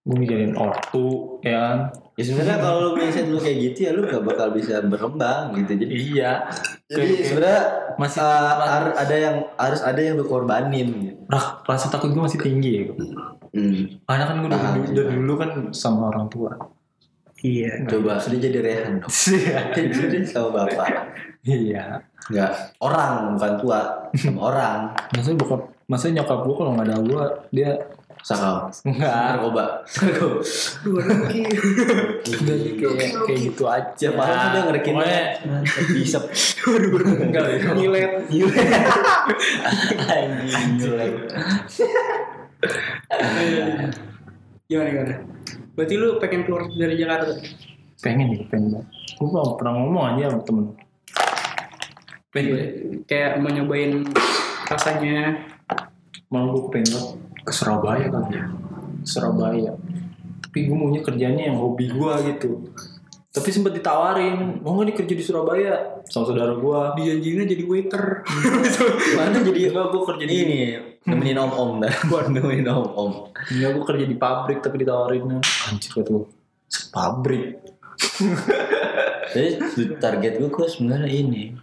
[0.00, 1.78] Gue mikirin ortu, ya kan?
[2.14, 5.74] ya sebenarnya kalau lu mindset lu kayak gitu ya lu gak bakal bisa berkembang gitu
[5.74, 6.32] jadi Iya.
[6.86, 7.62] jadi sebenarnya
[7.96, 11.18] masih uh, har- ada yang harus ada yang lu korbanin gitu.
[11.26, 12.82] Ra- rasa takut gue masih tinggi ya.
[13.50, 13.98] Hmm.
[14.04, 16.52] Karena kan gue dari, Paham dulu- dulu kan sama orang tua.
[17.40, 17.84] Iya.
[17.84, 19.12] coba sudah jadi rehan dong
[19.76, 22.00] jadi sama bapak iya.
[22.24, 23.78] nggak orang bukan tua
[24.16, 24.78] sama orang
[25.12, 27.70] Maksudnya bokap, maksudnya nyokap gue kalau nggak ada gue, dia
[28.24, 29.36] sakau enggak.
[29.36, 29.84] narkoba
[30.80, 31.44] Dua lagi.
[32.24, 32.56] Udah
[32.96, 34.08] kayak kayak gitu aja.
[34.08, 35.22] Siapa tahu dia ngerekin Pokoknya
[35.92, 36.18] bisa
[37.20, 37.58] enggak ya.
[37.76, 38.12] Nyilet.
[40.08, 41.12] anjing jelek
[44.64, 45.14] Gimana gimana?
[45.76, 47.36] Berarti lu pengen keluar dari Jakarta?
[48.00, 48.88] Pengen nih, pengen.
[49.20, 50.64] Gue mau pernah ngomong aja sama temen.
[52.32, 52.56] Pengen.
[53.04, 54.00] Kayak mau nyobain
[54.64, 55.36] rasanya
[56.34, 57.14] Malah gue pengen banget
[57.46, 58.44] ke Surabaya kali ya.
[59.06, 59.72] Surabaya.
[60.42, 62.74] Tapi gue maunya kerjanya yang hobi gue gitu.
[63.34, 65.72] Tapi sempat ditawarin, mau nggak nih kerja di Surabaya
[66.10, 66.78] sama saudara gue.
[66.98, 68.26] dijanjinya jadi waiter.
[69.18, 70.58] mana jadi Enggak, gue kerja di ini
[71.04, 73.12] nemenin om om dah buat nemenin om om
[73.50, 75.38] Enggak, gue kerja di pabrik tapi ditawarinnya.
[75.70, 76.26] Anjir gue.
[76.90, 77.62] Pabrik.
[79.34, 79.58] jadi
[80.02, 81.54] target gue gue sebenarnya ini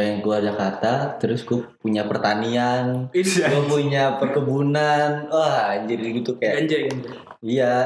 [0.00, 5.28] pengen keluar Jakarta terus gue punya pertanian Ini gue punya perkebunan.
[5.28, 7.10] Wah anjir gitu kayak ganja ganja.
[7.44, 7.84] iya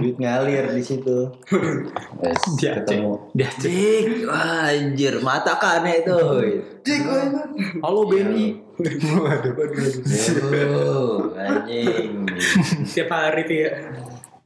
[0.00, 1.28] duit ngalir di situ.
[2.56, 3.28] Dia ketemu.
[3.36, 6.16] Dia Dik, wah anjir mata kane itu
[6.80, 7.00] Dik,
[7.84, 8.64] Halo Benny.
[10.24, 12.24] Waduh, anjing.
[12.88, 13.70] Tiap hari tuh ya.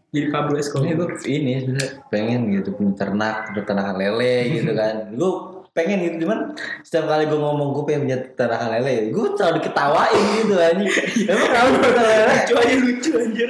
[0.09, 0.89] Jadi Pablo Escobar.
[0.89, 5.13] ini gue ini sebenarnya pengen gitu punya ternak peternakan lele gitu kan.
[5.13, 9.55] Gue pengen gitu cuman setiap kali gue ngomong gue pengen punya peternakan lele gue selalu
[9.63, 10.91] diketawain gitu anjing
[11.31, 13.49] emang kamu peternak lele Lucu aja lucu anjir.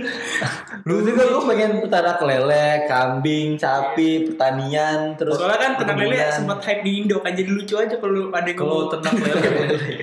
[0.85, 6.59] lu juga gue pengen peternak lele kambing sapi pertanian terus Soalnya kan ternak lele sempat
[6.69, 9.49] hype di Indo kan jadi lucu aja kalau ada yang Kalau ternak lele,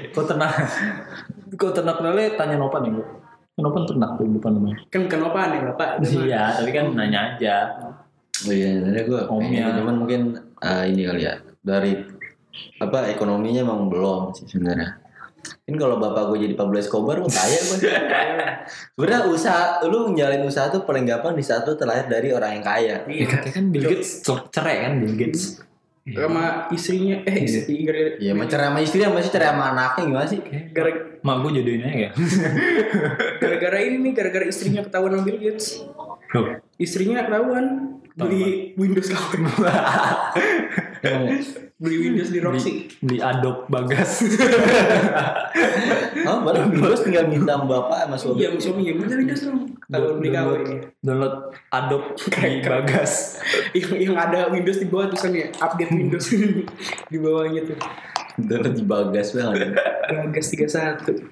[0.09, 0.51] kalau ternak,
[1.59, 3.03] kalau ternak lele tanya Nopan nih, Bu.
[3.61, 4.75] Nopan ternak tuh depan rumah.
[4.89, 5.89] kan bukan apa nih bapak.
[6.25, 7.55] Iya, tapi kan nanya aja.
[8.45, 9.65] oh iya sebenarnya gue Omnya.
[9.79, 10.21] cuman mungkin
[10.59, 11.97] ah, ini kali ya dari
[12.78, 15.01] apa ekonominya emang belum sih sebenarnya.
[15.65, 17.78] Ini kalau bapak gue jadi Pablo Escobar gue kaya gue
[18.93, 22.65] sebenarnya usaha lu menjalin usaha tuh paling gampang di saat lu terlahir dari orang yang
[22.65, 22.95] kaya.
[23.06, 25.65] Ya katanya kan Bill Gates cer- cerai kan Bill Gates.
[26.06, 30.01] sama istrinya eh istri gara ya mau cerai sama istri sama sih cerai sama anaknya
[30.06, 30.38] gimana sih?
[30.69, 30.91] Gara
[31.25, 32.12] Mak gue jodohin aja ya.
[33.41, 35.82] gara-gara ini nih gara-gara istrinya ketahuan sama Bill Gates.
[36.30, 36.45] Loh,
[36.78, 39.51] istrinya ketahuan beli Windows lawan
[41.75, 42.88] beli Windows di Roxy.
[43.04, 44.23] Di Adobe Bagas.
[46.32, 48.39] oh baru terus tinggal minta bapak sama suami.
[48.39, 48.88] Iya suami.
[48.88, 49.75] Ya minta Windows dong.
[49.91, 50.49] Kalau beli KW
[51.04, 53.43] Download Adobe di Bagas.
[53.78, 56.32] yang, yang ada Windows di bawah tulisannya update Windows.
[57.12, 57.75] Di bawahnya tuh.
[58.36, 59.80] Udah di bagas banget
[60.12, 61.23] Bagas 31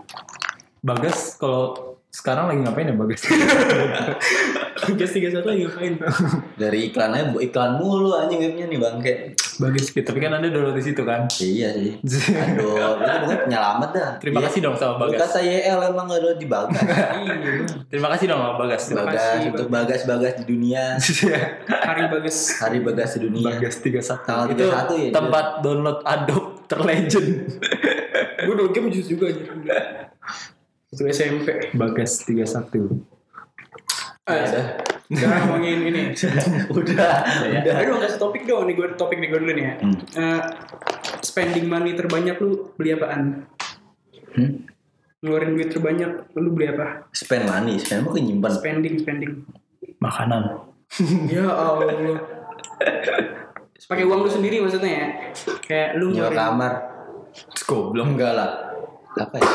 [0.79, 3.27] Bagas kalau sekarang lagi ngapain ya Bagas?
[4.75, 5.93] Bagas 31 lagi ngapain
[6.61, 9.13] dari iklannya bu iklan mulu anjing webnya nih bangke
[9.53, 10.01] Bagas gitu.
[10.01, 11.29] Tapi kan ada download di situ kan.
[11.37, 11.93] iya sih
[12.43, 14.45] aduh itu pokoknya penyelamat dah Terima Iya.
[14.47, 15.19] kasih dong sama Bagas.
[15.21, 16.81] kata YL emang gak ada di bagas
[17.21, 17.33] iya
[17.85, 18.81] Terima kasih dong sama Bagas.
[18.83, 20.83] Terima bagas kasih, untuk bagas bagas di dunia
[21.79, 24.25] hari Bagas hari bagas di dunia Bagas 31.
[24.25, 27.29] Tanggal itu 31 ya, tempat download Adobe terlegend.
[28.39, 29.43] gue udah game jus juga aja
[30.89, 33.12] Waktu SMP Bagas 31.
[34.23, 34.65] Ah, udah
[35.11, 36.01] Sekarang ngomongin ini
[36.79, 37.11] udah
[37.43, 37.59] Ya.
[37.59, 39.95] udah Aduh kasih topik dong nih gue topik nih gue dulu nih ya Hmm.
[40.15, 40.41] Eh,
[41.19, 43.43] Spending money terbanyak lu beli apaan?
[44.31, 44.63] Hmm?
[45.19, 47.07] Ngeluarin duit terbanyak lu beli apa?
[47.11, 49.31] spend money spend mau nyimpan Spending, spending
[49.99, 50.43] Makanan.
[51.31, 52.19] Ya Allah
[53.83, 55.07] pakai uang lu sendiri maksudnya ya
[55.59, 56.73] kayak lu nyewa ngeluarin kamar
[57.51, 58.07] Terus goblok.
[58.07, 58.49] enggak lah
[59.13, 59.49] apa ya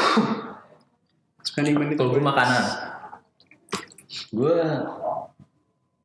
[1.49, 2.65] spending money Kalau gue makanan.
[4.09, 4.57] Gue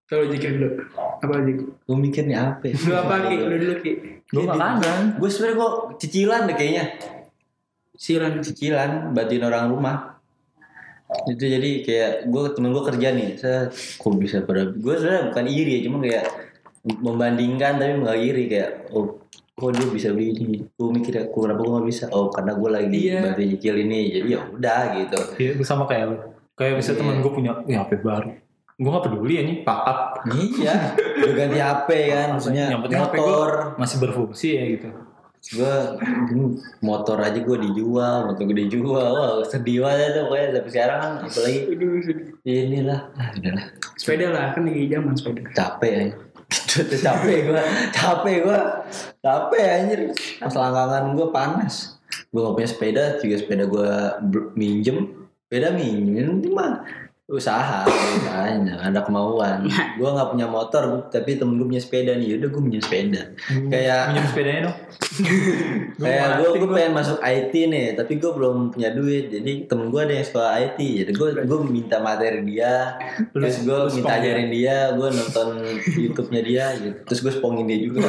[0.03, 2.75] kalau jikir dulu apa jik gue mikir nih apa ya?
[2.75, 3.35] lu apa ki?
[3.39, 3.91] Lu dulu ki?
[4.29, 4.99] Gue makanan.
[5.17, 6.85] gue sebenarnya kok cicilan deh kayaknya.
[7.95, 10.19] Silan cicilan bantuin orang rumah.
[11.29, 13.29] Itu jadi kayak gue temen gue kerja nih.
[13.39, 16.25] Saya kok bisa pada gue sebenarnya bukan iri ya cuma kayak
[16.83, 19.23] membandingkan tapi nggak iri kayak oh
[19.55, 20.59] kok dia bisa beli ini?
[20.75, 22.05] Gue mikir kok kenapa gue nggak bisa?
[22.11, 23.19] Oh karena gue lagi Iya.
[23.31, 25.19] bantu nyicil ini jadi ya udah gitu.
[25.39, 26.17] Iya, gue sama kayak lu.
[26.53, 26.99] Kayak bisa Iya.
[26.99, 28.29] temen gue punya ya, HP baru.
[28.73, 29.97] Gue gak peduli ya nih, pakat.
[30.33, 30.75] iya
[31.15, 33.49] udah ganti HP kan maksudnya Yang penting HP gue motor.
[33.75, 34.89] masih berfungsi ya gitu.
[35.43, 35.73] gue
[36.79, 39.11] motor aja gue dijual motor gue dijual.
[39.11, 42.25] Wah sedih banget tuh pokoknya sampai sekarang kan apalagi Aduh, sedih.
[42.43, 42.99] inilah.
[43.13, 43.65] Ah, udahlah.
[43.93, 45.41] Sepeda lah kan lagi zaman sepeda.
[45.51, 46.05] Capek ya
[47.03, 47.61] capek gue
[47.91, 48.59] capek gue
[49.19, 49.99] capek anjir.
[50.39, 51.99] Pas langgangan gue panas.
[52.29, 53.89] Gue gak punya sepeda juga sepeda gue
[54.53, 55.22] minjem
[55.53, 56.81] sepeda minjem cuma
[57.23, 59.63] usaha usahanya ada kemauan.
[60.01, 63.21] Gue nggak punya motor tapi temen gue punya sepeda nih yaudah gue punya sepeda.
[63.71, 64.77] Kayak Minjem sepedanya dong.
[66.03, 70.01] kayak gue gue pengen masuk IT nih tapi gue belum punya duit jadi temen gue
[70.01, 72.97] ada yang sekolah IT jadi gue gue minta materi dia
[73.33, 75.47] terus gue minta ajarin dia gue nonton
[75.95, 76.97] YouTube-nya dia gitu.
[77.07, 78.03] Terus gue spongin dia juga.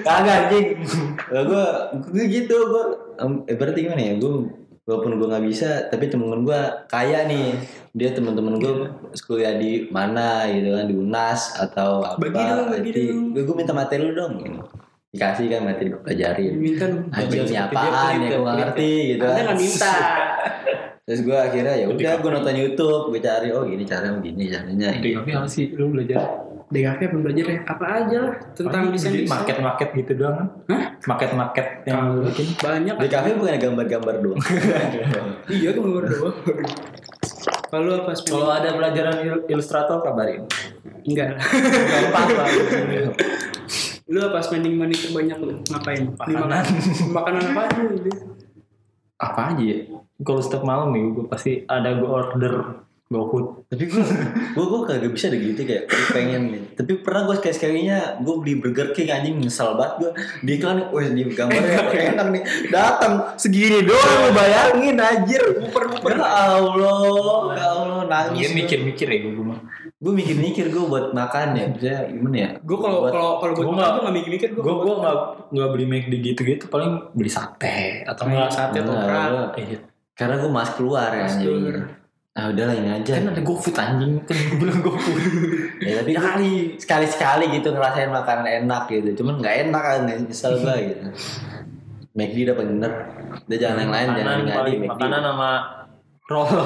[0.00, 0.66] Kagak anjing.
[1.28, 1.64] Gue
[2.08, 2.84] gue gitu gue
[3.52, 4.14] eh, berarti gimana ya?
[4.16, 6.60] Gue walaupun gue nggak bisa tapi temen gue
[6.92, 7.56] kaya nih
[7.96, 8.72] dia temen-temen gue
[9.24, 13.32] kuliah di mana gitu kan di Unas atau apa Bagi dong, bagi dong.
[13.32, 14.60] gue gue minta materi lu dong gitu.
[15.14, 16.84] dikasih kan materi gue pelajarin minta
[17.16, 19.92] Anjing ini seperti dia apaan ya gue ngerti gitu kan nggak minta
[21.08, 24.88] terus gue akhirnya ya udah gue nonton YouTube gue cari oh gini caranya begini caranya
[25.00, 25.68] Di HP apa sih?
[25.76, 26.20] Lu belajar?
[26.74, 30.48] Belajar ya apa aja lah tentang desain desain market-market gitu doang kan?
[30.68, 30.82] Hah?
[31.06, 32.46] Market-market yang lu bikin.
[32.58, 34.40] banyak di kafe bukan gambar-gambar doang
[35.54, 36.34] iya nomor doang
[37.66, 40.46] kalau apa Kalau ada pelajaran il- ilustrator kabarin.
[41.02, 42.46] enggak Gampang lah.
[44.04, 46.64] lu apa spending money terbanyak lu ngapain Makanan.
[47.10, 47.96] Makanan apa aja lu
[49.16, 49.78] Apa aja ya?
[50.20, 52.84] Kalau setiap malam nih gue pasti ada gue order
[53.14, 53.46] GoFood.
[53.64, 54.02] tapi gue
[54.54, 56.62] gue gue kagak bisa deh gitu kayak gue pengen nih.
[56.74, 60.10] Tapi pernah gue sekali sekalinya gue beli Burger King anjing nyesel banget gue
[60.42, 61.78] di iklan wah di gambarnya
[62.12, 62.42] enak nih.
[62.68, 65.42] Datang segini doang lu bayangin anjir.
[65.56, 66.98] Muper muper ya Allah
[67.52, 69.60] ya Allah nangis Iya mikir-mikir ya gue mah.
[69.96, 72.50] gue mikir mikir gue buat makan ya bisa gimana ya?
[72.60, 75.16] Gue kalau Buat- kalau kalau makan nggak- gue nggak mikir-mikir gue Gue gue nggak
[75.48, 79.28] nggak beli McD gitu-gitu paling beli sate atau enggak sate atau Enggak, kerak.
[79.30, 79.78] gua- Iya.
[80.12, 81.76] karena gue mas keluar ya Mas keluar.
[82.34, 83.22] Ah udahlah ini aja.
[83.22, 84.18] Kan ada GoFood anjing.
[84.26, 85.22] Kan gue bilang GoFood.
[85.86, 87.06] ya tapi kali sekali.
[87.06, 89.22] sekali gitu ngerasain makanan enak gitu.
[89.22, 91.06] Cuman nggak enak kan nyesel gue gitu.
[92.14, 92.92] McD udah bener.
[93.46, 95.50] Udah jangan yang lain jangan paling McD makanan sama
[96.26, 96.48] roll.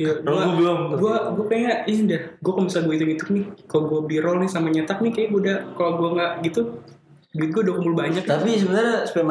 [0.00, 0.78] Roll gua- gue belum.
[0.96, 4.18] gue gue kayaknya ini dah gue kalau misalnya gue hitung hitung nih kalau gue beli
[4.24, 6.60] roll nih sama nyetak nih kayak gue udah kalau gue nggak gitu
[7.36, 8.24] duit gue udah kumpul banyak.
[8.24, 9.28] Tapi sebenarnya spend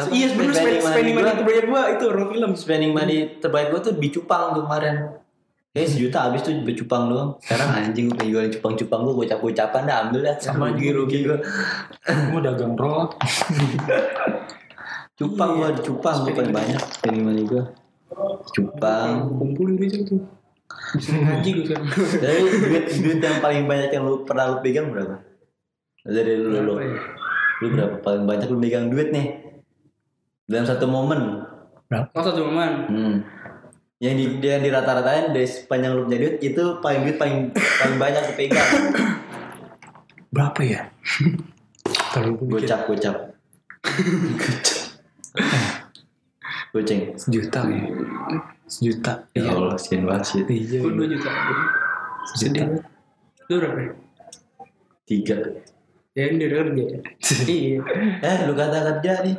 [0.00, 2.50] money apa, iya sebenarnya spending, spending money gua- terbanyak gue itu roll film.
[2.54, 4.96] Spending money terbaik gue tuh di cupang tuh kemarin.
[5.68, 7.30] Kayaknya sejuta habis tuh di cupang doang.
[7.38, 10.36] Sekarang anjing gue jualin cupang-cupang gue Gocap-gocapan dah ambil dah.
[10.36, 11.38] Sama rugi-rugi gue
[12.02, 13.04] Gue mau dagang roll.
[15.14, 17.62] Cupang gue di cupang gue paling banyak Spending money gue
[18.48, 19.28] Cupang.
[19.28, 20.16] Kumpulin duit itu
[20.68, 21.76] bisa ngaji gue
[22.16, 25.20] Jadi duit, duit yang paling banyak yang lu pernah lu pegang berapa?
[26.00, 26.96] Dari lu, lu, Berapa ya?
[27.58, 27.94] lu berapa?
[28.00, 29.26] Paling banyak lu pegang duit nih?
[30.48, 31.44] Dalam satu momen
[31.92, 33.16] oh satu momen hmm.
[33.98, 37.98] Yang di, yang di rata-ratain dari sepanjang lu punya duit Itu paling duit paling paling
[37.98, 38.70] banyak lu pegang
[40.34, 40.80] Berapa ya?
[42.14, 43.16] Kalau mikir Gocap, gocap
[46.72, 47.80] Goceng sejuta ya.
[48.68, 49.12] Sejuta.
[49.32, 50.78] Ya Allah, kesian banget sih Iya.
[50.84, 51.30] gue dua juta
[52.36, 52.84] sedih banget.
[53.48, 53.92] lu berapa ya?
[55.08, 55.36] Tiga
[56.12, 56.84] ya ini dia kerja
[57.48, 57.80] iya
[58.20, 59.36] Eh lu kata kerja nih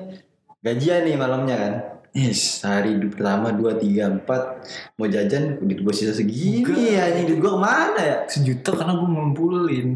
[0.59, 1.73] Gajian nih malamnya kan
[2.09, 4.65] Yes, hari pertama, dua, tiga, empat
[4.97, 7.05] Mau jajan, duit gue sisa segini Enggak.
[7.05, 8.17] anjing Duit gue ke mana ya?
[8.25, 9.89] Sejuta karena gue ngumpulin.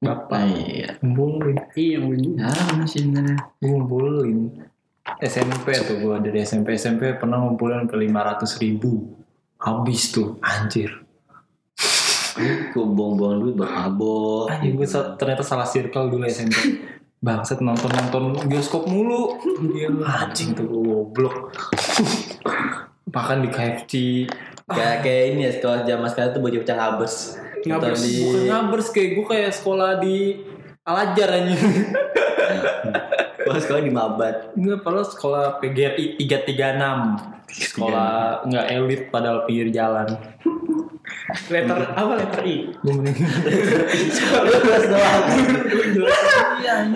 [0.00, 1.56] Bapak Nah, iya ngumpulin.
[1.76, 4.38] iya yang bener Ya masih sebenarnya Gue ngumpulin.
[5.20, 9.12] SMP tuh gue dari SMP SMP pernah ngumpulin ke 500 ribu.
[9.60, 11.04] Habis tuh anjir.
[12.72, 16.56] Gue buang-buang duit mabok Anjir gue ternyata salah circle dulu SMP.
[17.22, 19.38] Bangsat nonton-nonton bioskop mulu.
[20.02, 21.54] Anjing tuh goblok.
[23.06, 23.92] Makan di KFC.
[24.66, 27.16] Kayak kayak ini ya, sekolah zaman sekarang tuh bocah-bocah Ngabers.
[27.62, 30.42] Atau di Bukan ngabers kayak gue kayak sekolah di
[30.82, 31.54] Alajar aja.
[33.42, 34.56] Sekolah di Mabat.
[34.56, 37.52] Enggak, padahal sekolah PGRI 336.
[37.52, 40.08] Sekolah enggak elit padahal pinggir jalan.
[41.30, 42.56] Letter apa letter I?
[42.82, 43.14] Gue mending
[44.42, 45.22] Kelas doang.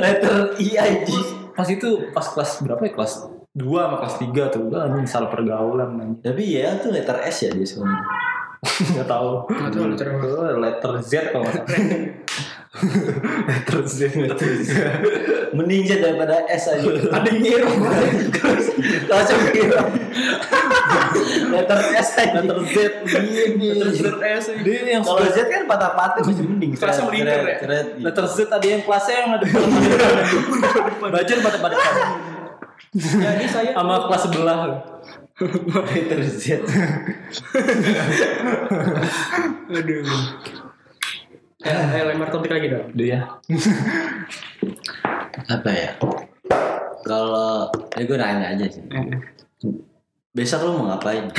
[0.02, 1.18] Letter I aja.
[1.56, 5.32] pas itu pas kelas berapa ya kelas 2 sama kelas 3 tuh udah anjing salah
[5.32, 6.20] pergaulan anjing.
[6.20, 8.04] Tapi ya tuh letter S ya dia sebenarnya.
[8.66, 10.12] Nggak tahu letter
[10.59, 11.79] letter Z kalau nggak salah.
[13.48, 13.98] letter Z.
[15.57, 16.85] Mending Z daripada S aja.
[16.85, 17.68] Ada yang ngirim.
[19.11, 19.83] Langsung kira.
[21.57, 22.37] Letter S aja.
[22.37, 22.76] letter Z.
[23.09, 23.68] Gini.
[23.81, 24.44] Letter S.
[24.61, 26.70] Dia yang Kalau Z kan patah-patah masih mending.
[26.76, 27.81] Kelasnya ya?
[27.96, 29.46] letter Z tadi yang kelasnya yang ada
[31.00, 31.76] baju pada pada
[32.96, 34.56] Jadi saya sama kelas sebelah.
[35.92, 36.64] Letter Z.
[39.68, 40.04] Aduh.
[41.66, 42.88] Eh, eh, lempar topik lagi dong.
[42.94, 43.26] Dia.
[45.50, 45.90] Apa ya?
[47.04, 48.82] Kalau ini gue nanya aja sih.
[48.86, 49.18] Eh,
[50.36, 51.32] Besok lu mau ngapain?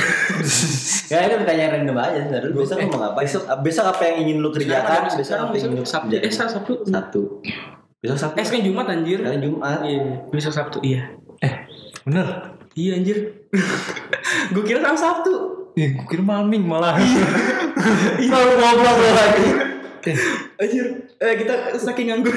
[1.14, 2.50] ya ini pertanyaan random aja sebenarnya.
[2.50, 3.26] Besok lu mau ngapain?
[3.62, 5.06] Besok apa yang ingin lu kerjakan?
[5.06, 6.06] Sekarang, Besok apa yang ingin lu besok Sabtu.
[6.10, 6.26] kerjakan?
[6.26, 6.50] Eh, Sabtu.
[6.50, 6.72] Sabtu.
[6.90, 7.20] Sabtu.
[8.02, 8.36] Besok Sabtu.
[8.38, 9.18] Eh, sekarang Jumat anjir.
[9.22, 9.78] Sekarang Jumat.
[9.86, 10.02] Iya,
[10.34, 10.78] besok Sabtu.
[10.82, 11.17] Iya.
[11.42, 11.52] Eh,
[12.06, 12.26] bener.
[12.78, 13.18] Iya anjir.
[14.54, 15.34] Gue kira sekarang Sabtu.
[15.78, 16.98] Ih, gue kira malming malah.
[18.30, 19.46] Kalau ngobrol lu lagi.
[20.58, 20.86] Anjir.
[21.18, 22.34] Eh, kita saking nganggur.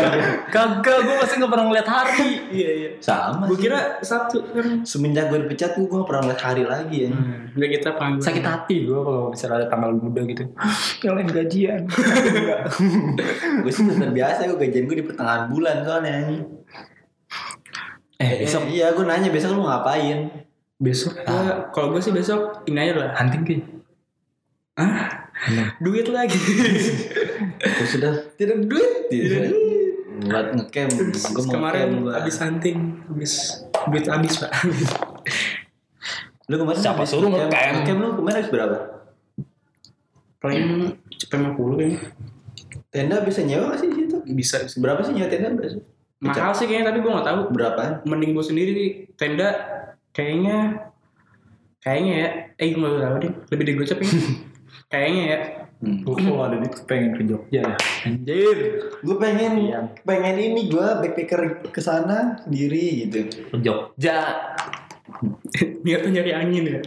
[0.54, 2.40] Kagak, gue masih gak pernah ngeliat hari.
[2.52, 2.90] iya, iya.
[3.00, 4.44] Sama Gue kira Sabtu
[4.84, 7.10] semenjak gue dipecat gue gak pernah ngeliat hari lagi ya.
[7.52, 8.20] Udah kita panggil.
[8.24, 10.44] Sakit hati gue kalau misalnya ada tanggal muda gitu.
[11.04, 11.80] Yang lain gajian.
[13.60, 16.16] gue sih terbiasa gue gajian gue di pertengahan bulan soalnya.
[18.22, 20.30] Eh, besok Iya gue nanya besok lu ngapain?
[20.78, 23.10] Besok gua- kalau gue sih besok ini aja lah.
[23.14, 23.56] hunting ki.
[24.72, 25.26] Hah?
[25.78, 26.38] Duit lagi.
[27.76, 29.08] Gue sudah tidak duit.
[29.08, 29.94] Tidak duit.
[30.22, 30.92] Buat ngecamp.
[30.94, 33.32] Gue mau Kemarin habis hunting, habis
[33.84, 34.50] duit habis pak.
[36.46, 37.50] Lu kemarin Siapa suruh ngecamp?
[37.50, 37.98] ngecamp?
[37.98, 38.76] Lu kemarin habis berapa?
[40.38, 40.62] Paling
[41.12, 41.98] cepet 50 kayaknya.
[42.88, 44.16] Tenda bisa nyewa gak sih di situ?
[44.28, 44.56] Bisa.
[44.60, 44.76] bisa.
[44.78, 45.82] Berapa sih nyewa tenda berapa sih?
[46.22, 47.40] Mahal sih kayaknya tapi gue gak tahu.
[47.50, 48.06] Berapa?
[48.06, 48.90] Mending gue sendiri sih.
[49.18, 49.48] Tenda
[50.14, 50.86] kayaknya
[51.82, 52.28] kayaknya ya.
[52.62, 53.32] Eh gue gak tahu deh.
[53.50, 54.08] Lebih dari gocap ya.
[54.92, 55.38] kayaknya ya.
[55.82, 56.06] Hmm.
[56.06, 57.76] Gue kalau ada duit pengen ke Jogja ya.
[58.06, 58.58] Anjir.
[59.02, 59.78] Gue pengen Iya.
[60.06, 63.26] pengen ini gue backpacker ke sana sendiri gitu.
[63.50, 64.46] Ke Jogja.
[65.84, 66.80] Niatnya nyari angin ya.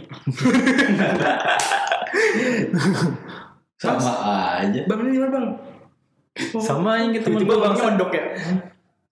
[3.76, 4.12] Sama
[4.64, 4.80] aja.
[4.88, 5.46] Bang ini gimana bang?
[6.56, 8.24] Oh, Sama yang gitu temen Tiba-tiba bang mondok ya.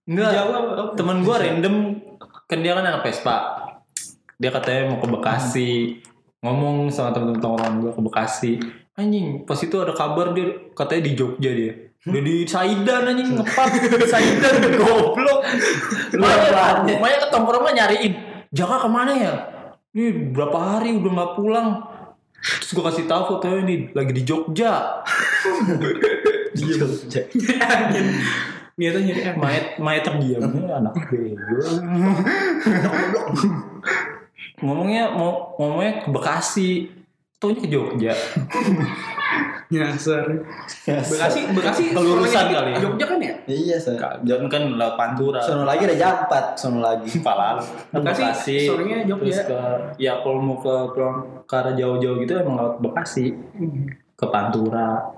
[0.04, 0.30] Enggak.
[0.36, 0.56] Jawa?
[0.92, 1.74] Temen gue random
[2.44, 3.36] kan dia kan anak Vespa.
[4.36, 5.72] Dia katanya mau ke Bekasi.
[6.44, 8.52] Ngomong sama temen-temen tongkrongan gue ke Bekasi.
[8.94, 11.72] Anjing, pas itu ada kabar dia katanya di Jogja dia.
[12.04, 13.72] Udah di Saidan anjing ngepap
[14.04, 15.40] di Saidan goblok.
[16.14, 18.12] Makanya makanya ke tongkrongan nyariin.
[18.54, 19.34] Jaka ke mana ya?
[19.96, 21.68] Ini berapa hari udah nggak pulang.
[22.44, 25.00] Terus gue kasih tahu fotonya nih lagi di Jogja.
[26.54, 27.18] Di Jogja.
[28.74, 29.38] Niatnya nyari angin.
[29.38, 31.58] Mayat mayat terdiam anak bego.
[34.64, 36.70] ngomongnya mau ngomongnya ke Bekasi.
[37.38, 38.14] Taunya ke Jogja.
[39.68, 40.26] Nyasar.
[40.86, 41.84] Bekasi, Bekasi.
[41.92, 42.78] Kelurusan kali ya.
[42.80, 43.34] Jogja kan ya?
[43.44, 43.92] Iya, so.
[43.98, 45.40] Jangan kan lewat Pantura.
[45.42, 47.10] Sono lagi ada jam 4, sono lagi.
[47.20, 47.60] Pala.
[47.92, 49.28] Bekasi, sorenya Jogja.
[49.28, 49.60] Terus ke
[50.00, 53.34] ya kalau mau ke pulang ke arah jauh-jauh gitu emang lewat Bekasi
[54.16, 55.14] ke Pantura.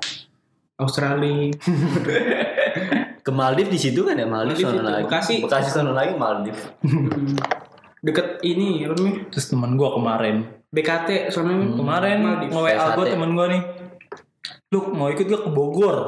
[0.76, 1.56] Australia.
[3.26, 5.02] Ke Maldives di situ kan ya Maldives, itu, lagi.
[5.02, 5.34] Bekasi.
[5.42, 6.62] Bekasi sono lagi Maldives.
[6.86, 7.34] Hmm.
[8.06, 9.26] Deket ini apa namanya?
[9.34, 12.52] Terus teman gua kemarin BKT soalnya kemarin Maldives.
[12.52, 13.62] nge WA gue temen gue nih
[14.74, 15.98] lu mau ikut gak ke Bogor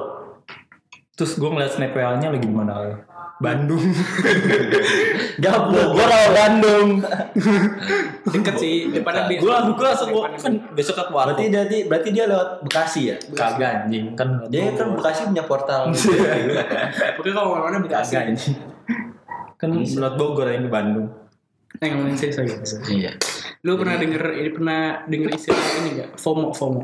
[1.15, 2.75] terus gue ngeliat snap WA nya lagi di mana
[3.39, 3.81] Bandung
[5.43, 6.89] Gak Bogor atau Bandung
[8.35, 12.09] deket sih daripada gue langsung gue langsung gua kan besok ke warung Berarti berarti berarti
[12.13, 13.17] dia lewat Bekasi ya?
[13.33, 15.89] kagak anjing kan Dia kan Bekasi punya portal.
[17.17, 18.13] Pokoknya kalau mana-mana Bekasi.
[18.19, 18.55] kagak anjing
[19.57, 21.09] kan lewat Bogor ini Bandung
[21.79, 22.55] Eh ngomongin serius lagi.
[22.91, 23.13] Iya.
[23.63, 26.09] Lu pernah denger ini pernah denger istilah ini gak?
[26.19, 26.83] FOMO FOMO.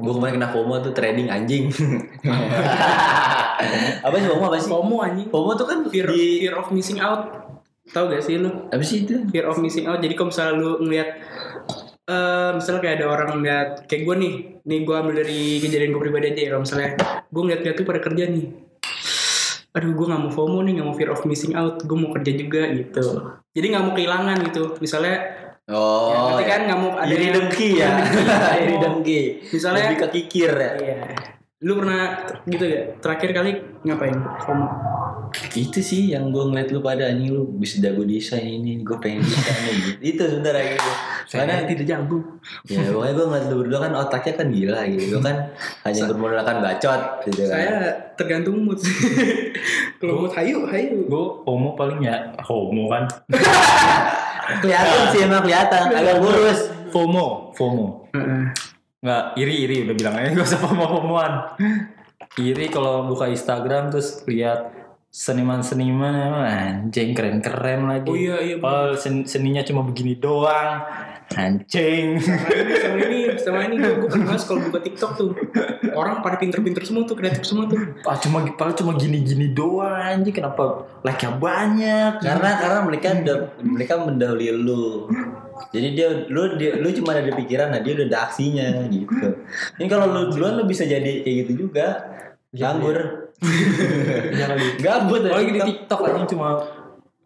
[0.00, 1.68] Gue kemarin kena FOMO tuh trading anjing.
[4.06, 4.68] apa sih FOMO apa sih?
[4.68, 5.28] FOMO anjing.
[5.28, 7.20] FOMO tuh kan Fear, di fear of missing out.
[7.86, 8.50] Tahu gak sih lu?
[8.66, 9.26] apa sih itu?
[9.28, 9.98] Fear of missing out.
[9.98, 11.08] Jadi kalau misalnya lu ngeliat
[12.04, 16.02] eh misalnya kayak ada orang ngeliat kayak gue nih, nih gue ambil dari kejadian gue
[16.02, 16.48] pribadi aja ya.
[16.50, 16.90] Kalau misalnya
[17.24, 18.44] gue ngeliat dia tuh pada kerja nih,
[19.70, 22.32] aduh gue nggak mau FOMO nih, nggak mau fear of missing out, gue mau kerja
[22.32, 23.04] juga gitu.
[23.50, 24.62] Jadi nggak mau kehilangan gitu.
[24.78, 25.16] Misalnya
[25.70, 27.94] Oh, Ya, kan nggak mau ada iri yang- dengki ya.
[28.58, 29.20] Iri dengki.
[29.54, 30.70] Misalnya- lebih ke kikir ya.
[30.74, 30.98] Iya.
[31.60, 32.88] Lu pernah gitu ya?
[32.98, 33.50] Terakhir kali
[33.82, 34.16] ngapain?
[34.40, 34.68] FOMO.
[35.54, 39.22] itu sih yang gue ngeliat lu pada anjing lu bisa jago desain ini gue pengen
[39.22, 40.90] desain gitu itu sebenarnya gitu
[41.30, 42.18] Karena tidak jago.
[42.66, 45.36] ya pokoknya gue ngeliat lu berdua kan otaknya kan gila gitu gue kan
[45.86, 47.74] hanya bermodalkan bacot gitu kan Saya
[48.18, 48.82] tergantung mood.
[50.02, 50.98] Kalau mood hayu, hayu.
[51.06, 53.06] gue homo paling ya homo kan
[54.60, 58.50] kelihatan sih emang kelihatan agak kurus FOMO FOMO Heeh.
[59.00, 61.32] Nggak iri iri udah bilang aja gak usah FOMO FOMOan
[62.36, 64.76] iri kalau buka Instagram terus lihat
[65.10, 68.06] seniman-seniman anjing keren-keren lagi.
[68.06, 70.86] Oh iya, iya, Padahal sen- seninya cuma begini doang
[71.34, 72.14] anjing.
[72.78, 75.30] Sama ini sama ini gue gue pernah kalau buka TikTok tuh.
[75.98, 77.78] Orang pada pinter-pinter semua tuh kreatif semua tuh.
[78.06, 80.30] Ah cuma padahal cuma gini-gini doang anjing.
[80.34, 82.12] Kenapa like-nya banyak?
[82.22, 85.10] Karena karena mereka udah mereka mendahului lu
[85.68, 89.28] jadi dia lu dia, lu cuma ada di pikiran nah dia udah ada aksinya gitu.
[89.76, 92.08] Ini kalau lu duluan lu bisa jadi kayak gitu juga.
[92.50, 93.30] Nganggur.
[94.34, 94.46] Iya
[94.84, 96.00] gabut apalagi di TikTok.
[96.02, 96.48] Anjing cuma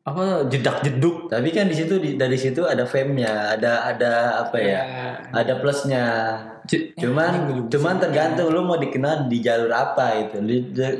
[0.05, 1.33] apa jedak jeduk.
[1.33, 4.13] Tapi kan di situ di- dari situ ada fame-nya ada ada
[4.45, 4.81] apa ya
[5.33, 6.05] ada plusnya.
[7.01, 10.45] Cuman cuman tergantung lu mau dikenal di jalur apa itu.
[10.45, 10.55] Lu,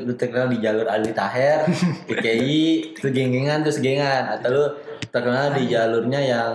[0.09, 1.69] lu terkenal di jalur Ali Taher
[2.11, 4.25] IKI itu geng-gengan terus gengan.
[4.41, 4.65] Atau lu
[5.13, 6.53] terkenal di jalurnya yang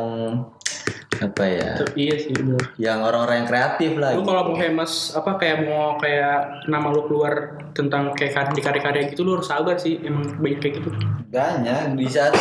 [1.18, 1.70] apa ya?
[1.98, 2.62] Iya sih bener.
[2.78, 4.30] Yang orang-orang yang kreatif lah lu gitu.
[4.30, 9.26] kalau mau famous apa kayak mau kayak nama lu keluar tentang kayak di karya-karya gitu
[9.26, 10.90] lu harus sabar sih emang banyak kayak gitu.
[11.30, 12.34] Banyak di saat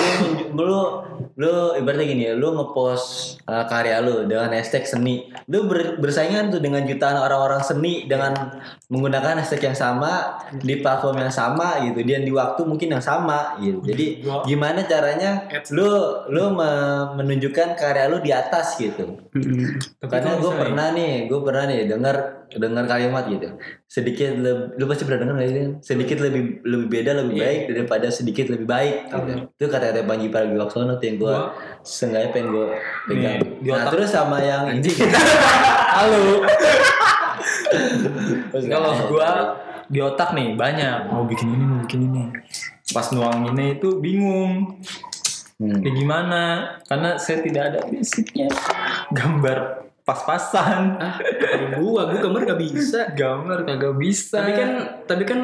[0.53, 0.79] lu lu
[1.39, 5.31] lu ibaratnya gini ya lu ngepost uh, karya lu dengan hashtag seni.
[5.49, 8.35] Lu ber- bersaingan tuh dengan jutaan orang-orang seni dengan
[8.91, 13.55] menggunakan hashtag yang sama di platform yang sama gitu dan di waktu mungkin yang sama
[13.63, 13.81] gitu.
[13.81, 15.89] Jadi gimana caranya lu
[16.29, 19.15] lu me- menunjukkan karya lu di atas gitu.
[19.97, 22.15] Tapi karena gue pernah nih gue pernah nih dengar
[22.49, 23.45] dengar kalimat gitu.
[23.85, 27.43] Sedikit lebih lu pasti pernah dengar gak sih sedikit lebih lebih beda lebih Iya.
[27.43, 29.33] baik daripada sedikit lebih baik gitu.
[29.51, 32.65] itu kata kata Panji Pragiwaksono tuh yang gue Gua- sengaja pengen gue
[33.05, 33.37] pegang.
[33.37, 34.89] Nih, di nah otak- terus sama yang ini.
[35.95, 36.41] Halo.
[38.51, 39.29] Kalau gua
[39.85, 40.97] di otak nih banyak.
[41.07, 42.23] Mau bikin ini mau bikin ini.
[42.89, 44.81] Pas nuanginnya itu bingung
[45.59, 45.83] Hmm.
[45.83, 46.43] kayak gimana?
[46.87, 48.47] Karena saya tidak ada basicnya
[49.11, 50.97] gambar pas-pasan.
[50.97, 52.99] Ah kalau gua gua gambar gak bisa.
[53.13, 54.39] Gambar kagak bisa.
[54.39, 54.69] Tapi kan
[55.05, 55.39] tapi kan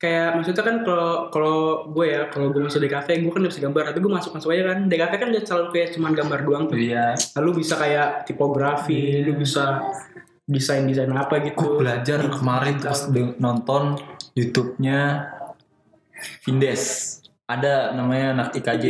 [0.00, 1.58] kayak maksudnya kan kalau kalau
[1.90, 3.82] gue ya kalau gue masuk DKV gue kan udah bisa gambar.
[3.92, 4.78] Tapi gue masuk masuk aja kan.
[4.88, 6.78] DKV kan udah selalu kayak cuman gambar doang tuh.
[6.80, 7.06] Iya.
[7.38, 9.84] Lalu bisa kayak tipografi lu bisa
[10.48, 13.04] desain desain apa Gue gitu belajar kemarin pas
[13.36, 14.00] nonton
[14.32, 15.28] YouTube-nya
[16.42, 16.82] Vindes.
[17.44, 18.86] Ada namanya anak IKJ.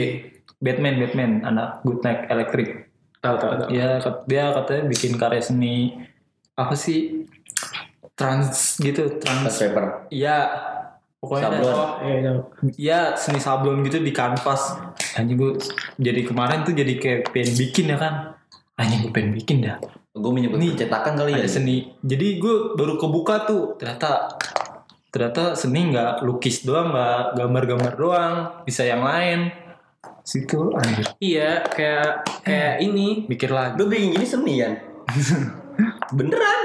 [0.58, 2.68] Batman, Batman, anak Good Night Electric.
[3.18, 3.98] tahu tahu tahu Ya,
[4.30, 5.94] dia katanya bikin karya seni
[6.54, 7.26] apa sih?
[8.18, 9.54] Trans gitu, trans.
[9.58, 10.50] paper Iya.
[11.18, 11.74] Pokoknya Sablon.
[11.74, 12.38] oh iya tahu
[12.78, 14.78] ya seni sablon gitu di kanvas.
[15.18, 15.58] Anjing gue
[15.98, 18.14] jadi kemarin tuh jadi kayak pengen bikin ya kan.
[18.78, 19.82] Anjing gue pengen bikin dah.
[20.18, 24.34] gue menyebut Nih, percetakan kali ya seni jadi gue baru kebuka tuh ternyata
[25.14, 28.34] ternyata seni nggak lukis doang nggak gambar-gambar doang
[28.66, 29.54] bisa yang lain
[30.28, 31.08] situ anjir.
[31.24, 33.24] Iya kayak kayak ini.
[33.24, 33.80] mikir lagi.
[33.80, 34.76] Lu bikin gini seni ya
[36.16, 36.60] beneran?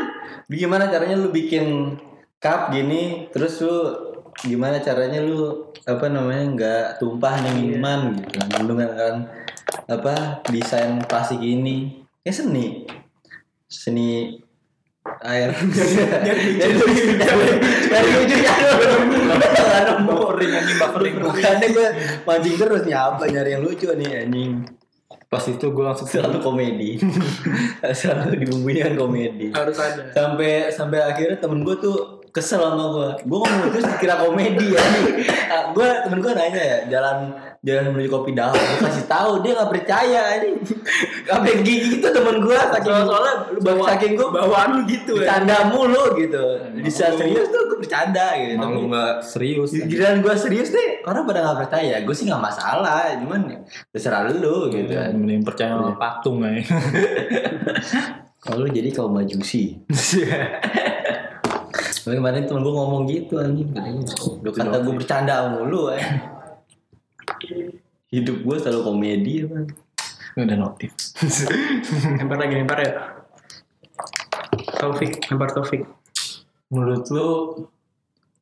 [0.51, 1.95] Gimana caranya lu bikin
[2.43, 3.95] cup gini terus lu
[4.43, 8.43] gimana caranya lu apa namanya nggak tumpah nih minuman gitu.
[8.59, 9.32] Menggunakan
[9.88, 12.84] apa desain plastik ini ya seni.
[13.72, 14.43] Seni
[15.24, 15.49] air.
[15.56, 16.43] Dari
[16.80, 17.04] lucu.
[17.91, 18.36] dari lucu.
[18.39, 18.54] Ya
[20.04, 21.14] buffering anjing buffering.
[21.22, 21.88] Makanya gue
[22.28, 24.54] mancing terus nih apa nyari yang lucu nih anjing.
[25.30, 27.01] Pas itu gue langsung selalu komedi.
[28.01, 29.49] Selalu dibumbui dengan komedi.
[29.49, 30.14] Harus ada.
[30.14, 34.82] Sampai sampai akhirnya temen gue tuh kesel sama gue gue ngomong terus dikira komedi ya
[35.78, 37.30] gue temen gue nanya ya jalan
[37.64, 40.49] jalan menuju kopi dalam gue kasih tahu dia nggak percaya ini
[41.24, 45.11] sampai gigi gitu temen gue saking Soalnya- soalnya lu bawa- saking gue bawaan lu gitu
[45.14, 46.43] ya bercanda mulu gitu
[46.76, 49.70] di saat serius tuh gue bercanda gitu Tapi nggak serius.
[49.72, 51.93] Giliran gue serius deh, orang pada nggak percaya.
[51.99, 53.57] Gue sih nggak masalah, cuman ya
[53.89, 54.89] terserah lu gitu.
[54.89, 56.61] Ya, mending percaya sama patung aja
[58.39, 59.78] Kalau lu jadi kaum majusi.
[62.03, 63.70] Kemarin temen gue ngomong gitu anjing.
[64.43, 66.01] Kata gue bercanda mulu eh.
[68.14, 69.68] Hidup gue selalu komedi bang.
[70.34, 70.98] udah notif
[72.18, 72.92] lempar lagi lempar ya
[74.82, 75.86] Taufik lempar Taufik
[76.74, 77.30] menurut lu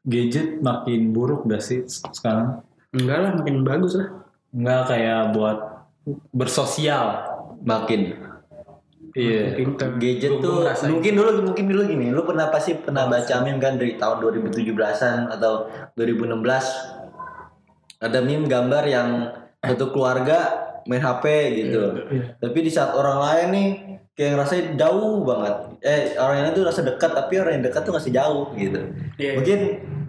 [0.08, 1.84] gadget makin buruk gak sih
[2.16, 2.64] sekarang
[2.96, 4.22] enggak lah makin bagus lah
[4.52, 5.58] Enggak kayak buat
[6.36, 7.28] bersosial
[7.62, 8.20] Makin.
[9.12, 9.60] Iya.
[9.60, 10.00] Pinter.
[10.00, 10.88] gadget tuh ngerasain.
[10.88, 15.28] mungkin dulu mungkin dulu gini lu pernah pasti pernah baca meme kan dari tahun 2017an
[15.36, 15.68] atau
[16.00, 16.42] 2016
[18.02, 19.10] ada meme gambar yang
[19.62, 20.38] satu keluarga
[20.90, 21.24] main HP
[21.62, 22.42] gitu Iya.
[22.42, 23.70] tapi di saat orang lain nih
[24.12, 27.94] kayak ngerasa jauh banget eh orang yang itu rasa dekat tapi orang yang dekat tuh
[27.94, 28.82] masih jauh gitu
[29.16, 29.32] Iya.
[29.38, 29.60] mungkin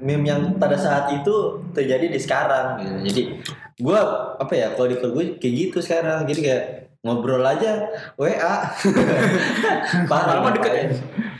[0.01, 2.95] meme yang pada saat itu terjadi di sekarang gitu.
[3.07, 3.23] jadi
[3.79, 4.01] gua
[4.37, 6.65] apa ya kalau di gue kayak gitu sekarang jadi kayak
[7.03, 8.55] ngobrol aja WA
[10.07, 10.85] parah Lama deket ya?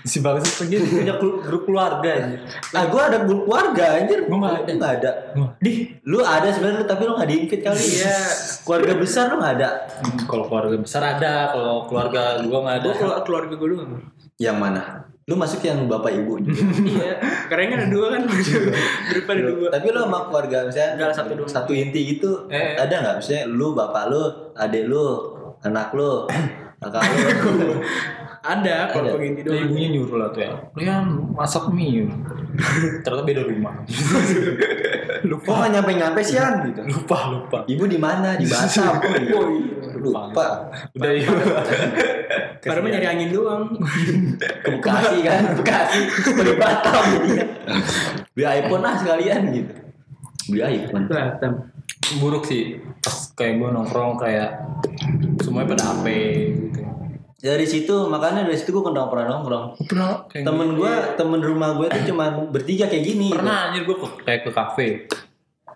[0.03, 2.43] Si bagus pergi punya grup keluarga anjir.
[2.71, 4.73] ah gue ada grup keluarga anjir Gua nggak ada.
[4.73, 5.11] Nggak ada
[5.57, 5.73] Di
[6.03, 8.19] lu ada sebenarnya lu tapi lu nggak di invite kali Iya.
[8.63, 9.69] keluarga besar lu nggak ada
[10.25, 12.85] kalau keluarga besar ada, kalau keluarga gua nggak ada.
[12.85, 13.85] Gue keluar keluarga gue dulu
[14.37, 14.83] yang mana
[15.23, 16.67] lu masuk yang bapak ibu juga.
[16.93, 17.15] Iya.
[17.47, 18.23] Karena kan ada dua kan.
[19.09, 19.67] Grup ada dua.
[19.71, 21.47] tapi lu sama keluarga misalnya Nggak, satu doang.
[21.49, 22.75] satu inti gitu Eh.
[22.75, 24.23] ada nggak misalnya lu bapak lu
[24.53, 25.05] adik lu
[25.63, 26.27] anak lu
[26.83, 27.79] kakak lu
[28.43, 29.71] Ada kalau inti Terus doang.
[29.71, 30.51] ibunya nyuruh lah tuh ya.
[30.75, 32.11] Lu yang masak mie.
[33.07, 33.75] Ternyata beda rumah.
[35.23, 37.59] kok nggak nyampe nyampe sian gitu lupa lupa.
[37.71, 39.39] ibu di mana di Batam oh, iya.
[39.39, 39.99] Iya.
[40.03, 40.47] lupa
[40.99, 41.31] Udah iya.
[42.63, 43.65] Padahal mah nyari angin doang.
[44.39, 47.05] ke Bekasi kan Bekasi ke Batam
[48.35, 49.73] beli iPhone lah sekalian gitu
[50.51, 51.53] beli iPhone Batam.
[52.19, 52.83] Buruk sih.
[52.99, 54.59] Pas kayak gua nongkrong kayak
[55.41, 56.07] semuanya pada HP
[56.51, 56.82] gitu.
[57.43, 61.91] Dari situ makanya dari situ gue pernah pernah nongkrong Pernah temen gue temen rumah gue
[61.91, 64.89] tuh cuman bertiga kayak gini Pernah anjir gua ke, kayak ke kafe.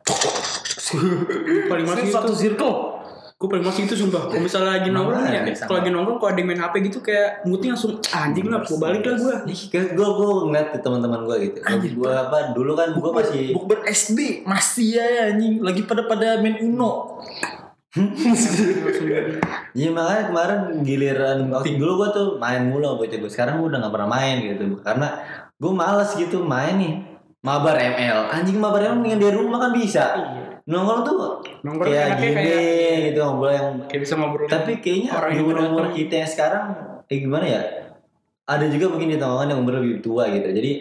[1.70, 2.40] Paling masih satu itu.
[2.46, 2.94] circle.
[3.36, 4.32] Gue paling masih itu sumpah.
[4.32, 7.44] Kalau misalnya lagi nongkrong ya, kalau lagi nongkrong kalau ada yang main HP gitu kayak
[7.44, 9.34] moodnya langsung "Ah, anjing lah, gue balik lah gue.
[9.68, 11.58] gue gue ngeliat ke teman-teman gue gitu
[12.00, 16.56] gue apa dulu kan gue masih Bukber SD masih ya anjing lagi pada pada main
[16.64, 17.20] Uno.
[19.76, 23.80] Iya makanya kemarin giliran waktu dulu gue tuh main mulu bocah gue sekarang gue udah
[23.82, 24.64] gak pernah main gitu.
[24.80, 25.08] Karena
[25.52, 26.94] gue males gitu main nih.
[27.40, 30.04] Mabar ML anjing mabar ML mendingan di rumah kan bisa.
[30.66, 31.16] Nongkrong tuh
[31.62, 34.46] Nongkrong kayak gini kayak- gitu ngobrol yang Kayak bisa ngobrol.
[34.50, 36.64] tapi kayaknya Orang di yang umur kita yang sekarang
[37.06, 37.62] eh gimana ya?
[38.44, 40.48] Ada juga mungkin di tongkrongan yang umur lebih tua gitu.
[40.48, 40.72] Jadi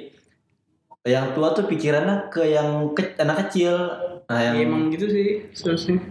[1.05, 3.77] yang tua tuh pikirannya ke yang ke, anak kecil.
[4.25, 6.01] Nah yang Ya, emang gitu sih seharusnya.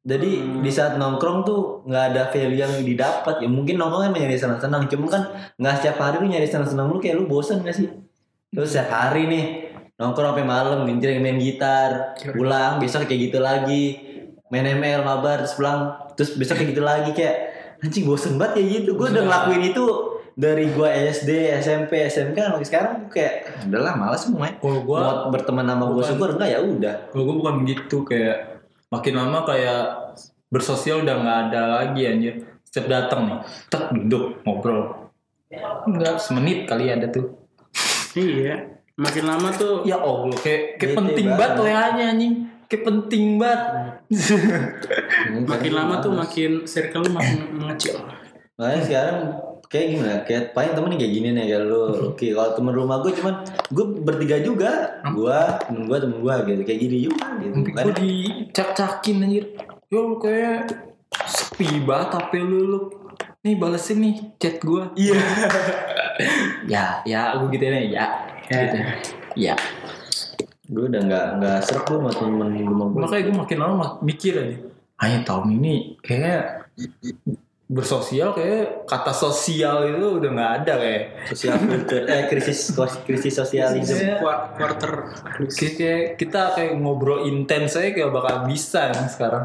[0.00, 0.30] Jadi
[0.64, 3.44] di saat nongkrong tuh nggak ada value yang didapat.
[3.44, 4.88] Ya mungkin nongkrong emang nyari senang-senang.
[4.88, 5.22] Cuma kan
[5.60, 7.92] nggak setiap hari lu nyari senang-senang lu kayak lu bosan gak sih?
[8.48, 9.44] Terus setiap hari nih
[10.00, 13.84] nongkrong sampai malam gincir main gitar pulang besok kayak gitu lagi.
[14.48, 17.36] Main ML mabar terus pulang terus besok kayak gitu lagi kayak
[17.84, 18.90] anjing bosen banget kayak gitu.
[18.96, 19.84] Gue udah ngelakuin itu
[20.32, 23.34] dari gua SD SMP SMK sampai sekarang gua kayak
[23.68, 26.94] udahlah malas main Kalau gua mau berteman sama gue syukur enggak ya udah.
[27.12, 28.49] Kalau gue bukan begitu kayak
[28.90, 29.82] makin lama kayak
[30.50, 32.34] bersosial udah nggak ada lagi anjir.
[32.66, 33.38] Setiap datang nih,
[33.70, 35.10] tek duduk ngobrol.
[35.86, 37.34] Enggak semenit kali ada tuh.
[38.14, 38.78] Iya.
[39.00, 41.58] Makin lama tuh Ya Allah kayak kayak penting banget.
[41.62, 42.34] WA-nya anjing.
[42.70, 43.62] Kayak penting banget.
[45.50, 47.98] makin lama tuh makin circle makin mengecil.
[48.54, 49.18] Makanya sekarang
[49.70, 50.14] kayak gimana?
[50.26, 51.82] Kayak paling temen kayak gini nih kayak lu.
[52.10, 53.34] Oke, kalau temen rumah gue cuman
[53.70, 54.70] gue bertiga juga.
[55.14, 56.62] Gua, temen gue, temen gue gitu.
[56.66, 57.54] Kayak gini juga gitu.
[57.62, 59.44] Gue Kan dicak-cakin anjir.
[59.86, 60.74] Yo lu kayak
[61.30, 62.80] sepi banget HP lu lu.
[63.46, 64.82] Nih balesin nih chat gue.
[64.98, 65.16] Iya.
[66.74, 67.78] ya, ya gue gitu ya.
[67.86, 68.06] Ya.
[68.50, 68.76] Gitu.
[69.38, 69.54] Ya.
[70.70, 73.00] gue udah nggak nggak serak gue sama temen rumah gue.
[73.06, 74.58] Makanya gue makin lama mikir aja.
[74.98, 76.68] Hanya tahun ini kayak
[77.70, 81.02] bersosial kayak kata sosial itu udah nggak ada kayak.
[81.30, 83.94] Sosial kultur, eh krisis krisis sosialisme.
[83.94, 84.18] Iya.
[84.18, 84.92] Qua- Quarter
[85.48, 89.44] Kayak, kayak kita kayak ngobrol intens aja kayak bakal bisa nih sekarang.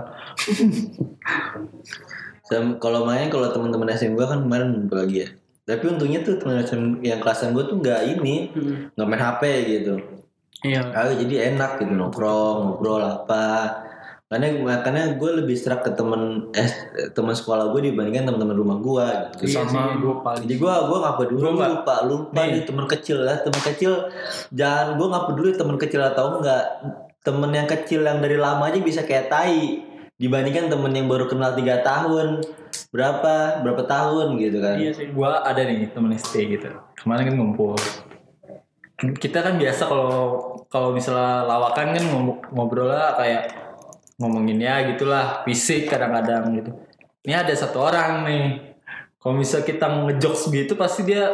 [2.76, 5.30] Kalau main kalau teman-teman SM gue kan kemarin ngumpul lagi ya.
[5.66, 8.90] Tapi untungnya tuh teman SM yang kelasan gue tuh nggak ini, Hmm.
[8.94, 9.94] nggak main HP gitu.
[10.62, 10.82] Iya.
[10.90, 13.85] Ah, jadi enak gitu nongkrong, ngobrol apa.
[14.26, 16.66] Karena makanya gue lebih serak ke temen eh,
[17.12, 19.08] teman sekolah gue dibandingkan teman-teman rumah gue
[19.38, 19.54] gitu.
[19.54, 20.42] Iya sama gue paling.
[20.44, 22.50] Jadi gue gue nggak peduli Gua nggak- lupa lupa Nih.
[22.52, 23.92] nih teman kecil lah teman kecil
[24.50, 26.64] jangan gue nggak peduli teman kecil atau enggak
[27.22, 31.54] temen yang kecil yang dari lama aja bisa kayak tai dibandingkan temen yang baru kenal
[31.54, 32.42] tiga tahun
[32.90, 35.06] berapa berapa tahun gitu kan Iya sih.
[35.08, 36.74] gue ada nih temen SD gitu.
[36.98, 37.78] Kemarin kan ngumpul.
[38.96, 43.44] Kita kan biasa kalau kalau misalnya lawakan kan ngom- ngobrolnya kayak
[44.16, 46.72] ngomongin ya gitulah fisik kadang-kadang gitu.
[47.26, 48.45] Ini ada satu orang nih.
[49.18, 51.26] Kalau misal kita ngejokes gitu pasti dia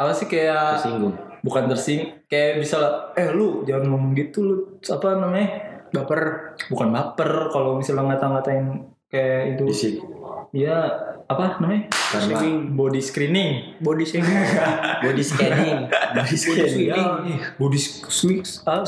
[0.00, 1.12] apa sih kayak tersinggung
[1.44, 5.48] bukan tersing kayak bisa eh lu jangan ngomong gitu lu apa namanya
[5.90, 6.54] Baper.
[6.70, 9.94] bukan baper kalau misalnya ngata-ngatain kayak itu Fisik.
[10.50, 10.86] ya
[11.26, 14.34] apa namanya Karena body screening Body shaming.
[15.06, 15.78] body scanning.
[15.86, 16.86] body scanning.
[16.90, 16.98] ya
[17.60, 18.82] body shaming ah,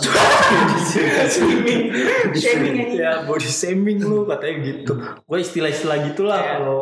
[0.79, 1.91] Shaming.
[2.35, 6.53] Shaming ya body shaming lu katanya gitu gue istilah-istilah gitulah Iya.
[6.59, 6.81] kalau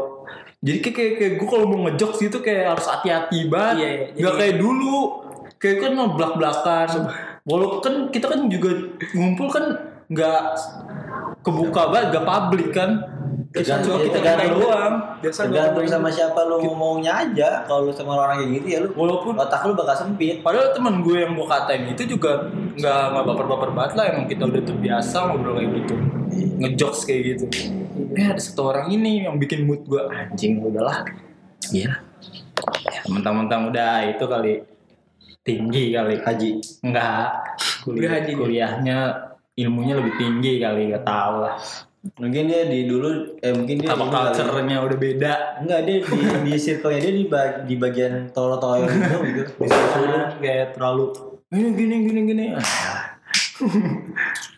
[0.60, 4.04] jadi kayak kayak, kayak gue kalau mau ngejokes gitu kayak harus hati-hati banget Iya, iya.
[4.16, 4.96] nggak kayak dulu
[5.56, 6.88] kayak kan ngeblak belakan
[7.44, 8.70] walaupun kan kita kan juga
[9.12, 9.64] ngumpul kan
[10.08, 10.40] nggak
[11.40, 12.90] kebuka banget nggak publik kan
[13.50, 17.66] kita cuma kita kita doang Biasa Tergantung sama siapa lu ngomongnya aja.
[17.66, 20.38] Kalau lu sama orang kayak gitu ya lu walaupun otak lu bakal sempit.
[20.40, 22.46] Padahal teman gue yang gue katain itu juga
[22.78, 25.94] nggak nggak baper-baper banget lah emang kita udah terbiasa ngobrol kayak gitu
[26.62, 27.44] ngejokes kayak gitu.
[28.14, 31.02] Eh ada satu orang ini yang bikin mood gue anjing udahlah.
[31.74, 32.06] Iya.
[32.86, 34.62] Ya, mentang-mentang udah itu kali
[35.42, 36.22] tinggi kali.
[36.22, 36.50] Haji.
[36.86, 37.58] Enggak.
[37.82, 38.98] Kuliah, kuliahnya
[39.58, 41.58] ilmunya lebih tinggi kali nggak tahu lah.
[42.00, 45.32] Mungkin dia di dulu eh mungkin dia Apa culture-nya udah beda.
[45.60, 46.16] Enggak dia di
[46.48, 49.52] di circle-nya dia di, ba- di bagian tolo-tolo gitu gitu.
[49.60, 51.12] Disuruh kayak terlalu
[51.52, 52.44] ini gini gini gini.
[52.56, 53.20] Ah,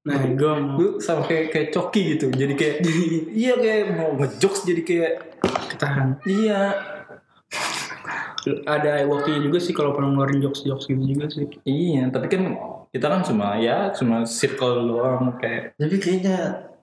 [0.00, 2.32] Nah, gue mau Lu sama kayak kayak coki gitu.
[2.32, 2.74] Jadi kayak
[3.42, 5.12] iya kayak mau ngejokes jadi kayak
[5.74, 6.16] ketahan.
[6.24, 6.72] iya
[8.64, 11.44] Ada waktunya juga sih kalau pernah ngeluarin jokes-jokes gitu juga sih.
[11.68, 12.56] iya tapi kan
[12.90, 16.38] kita kan cuma ya cuma circle doang kayak Tapi kayaknya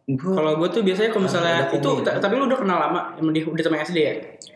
[0.07, 1.89] gua Kalau gue tuh biasanya kalau misalnya itu,
[2.23, 2.99] tapi lu udah kenal lama,
[3.35, 4.13] dia udah sama SD ya?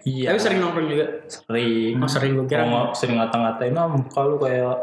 [0.07, 1.05] iya Tapi sering nongkrong juga.
[1.27, 2.63] sering Oh sering gue kira.
[2.63, 4.75] Kalau sering ngata-ngatain muka lu kayak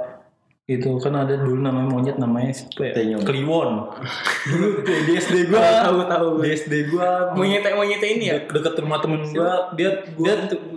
[0.69, 3.01] itu kan ada dulu namanya monyet namanya siapa ya?
[3.01, 3.25] Tenyum.
[3.25, 3.89] Kliwon.
[4.53, 5.65] dulu kayak di SD gua.
[5.89, 6.29] Tahu tahu.
[6.45, 8.37] Di SD gua Monyet monyet ini ya?
[8.45, 10.35] de- deket rumah temen gua dia dia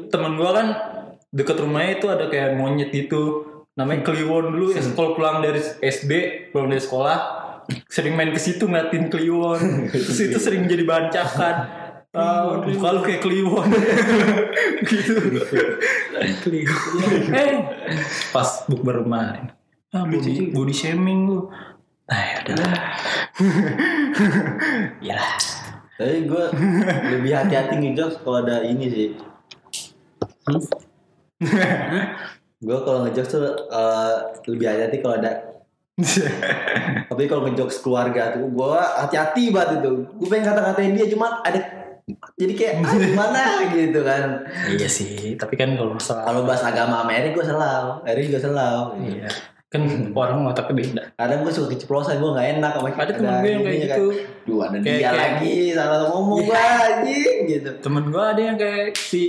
[0.07, 0.67] temen gua kan
[1.35, 3.50] deket rumahnya itu ada kayak monyet gitu
[3.81, 4.81] namanya Kliwon dulu ya.
[4.97, 6.11] Kalau pulang dari SD
[6.53, 7.17] pulang dari sekolah
[7.89, 9.61] sering main ke situ ngeliatin Kliwon.
[9.91, 11.57] Terus itu sering jadi bahan cakan
[12.67, 13.67] muka lu kayak Kliwon.
[14.91, 15.15] Gitu.
[17.31, 17.55] Eh.
[18.35, 19.55] Pas bukber kemarin.
[19.91, 21.47] Ah body, body shaming lu.
[22.11, 22.75] Ah ya udahlah
[24.99, 25.33] ya lah
[26.01, 26.43] tapi gue
[27.13, 29.09] lebih hati-hati ngejokes kalau ada ini sih.
[32.61, 34.15] Gue kalau ngejokes tuh eh,
[34.47, 35.31] lebih hati-hati kalau ada.
[37.11, 39.91] Tapi kalau ngejokes keluarga tuh gue hati-hati banget itu.
[40.17, 41.59] Gue pengen kata-katain dia cuma ada
[42.35, 43.41] jadi kayak ah, gimana?
[43.71, 44.23] gitu kan.
[44.67, 48.39] Iya sih tapi kan kalau masalah kalau bahas agama sama Eri gue selalu Eri juga
[48.41, 49.29] selalu iya
[49.71, 51.03] kan orang otaknya beda.
[51.15, 54.05] Kadang gue suka keceplosan gue gak enak sama ada temen gue yang kayak ininya gitu.
[54.11, 54.43] Kan.
[54.43, 57.71] Duh ada Kayak- dia kayak- lagi salah ngomong gue anjing gitu.
[57.79, 59.21] Temen gue ada yang kayak si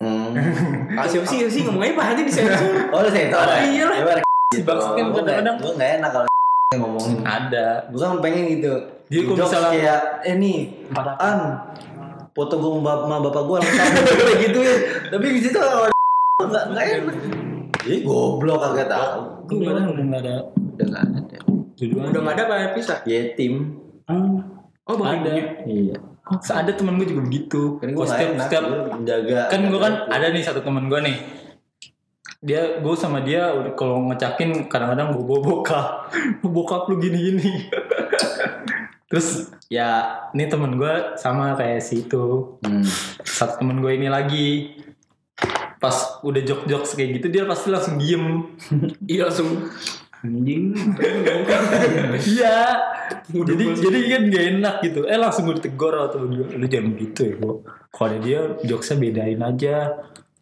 [0.00, 0.32] hmm.
[0.98, 2.70] Ah, siapa sih siapa sih ngomong aja Pak nanti disensor.
[2.88, 3.96] oh lu saya tahu Iya lah.
[4.48, 5.56] si Bagus kan kadang-kadang.
[5.56, 6.26] gue gak enak kalau
[6.80, 7.16] ngomongin.
[7.22, 7.66] Ada.
[7.86, 8.72] Gue kan pengen gitu.
[9.08, 10.58] Dia Jokes misalnya- kayak eh nih
[11.18, 11.38] an
[12.30, 13.78] foto gue sama bap- sama bapak gue langsung
[14.20, 14.76] kayak gitu ya.
[15.08, 15.88] Tapi di situ kalau
[16.44, 17.16] nggak nggak enak.
[17.84, 19.18] Ih goblok kagak tahu.
[19.46, 20.34] Gue udah nggak ada
[20.76, 21.38] udah nggak ada.
[21.74, 22.94] Tujuan Udah nggak ada Pak bisa.
[23.04, 23.54] yetim
[24.84, 25.62] Oh bapaknya ada.
[25.62, 25.96] punya.
[26.28, 27.62] Iya ada temen gue juga begitu.
[27.80, 31.00] Kan gue Gua nggak enak setiap menjaga kan gue kan ada nih satu temen gue
[31.00, 31.16] nih.
[32.38, 35.86] Dia gue sama dia udah kalau ngecakin kadang-kadang gue bawa bokap.
[36.54, 37.66] Bokap lu gini-gini.
[39.10, 42.56] Terus ya ini temen gue sama kayak si itu.
[42.60, 42.84] Hmm.
[43.24, 44.76] satu temen gue ini lagi.
[45.78, 48.54] Pas udah jok-jok kayak gitu dia pasti langsung diem.
[49.10, 49.70] Iya langsung
[50.24, 50.74] anjing.
[52.26, 52.58] iya.
[53.28, 55.00] Jadi jadi kan gak enak gitu.
[55.04, 57.56] Eh langsung gue ditegur atau lu, lu jangan gitu ya kok
[57.92, 59.76] kalau ada dia jokesnya bedain aja.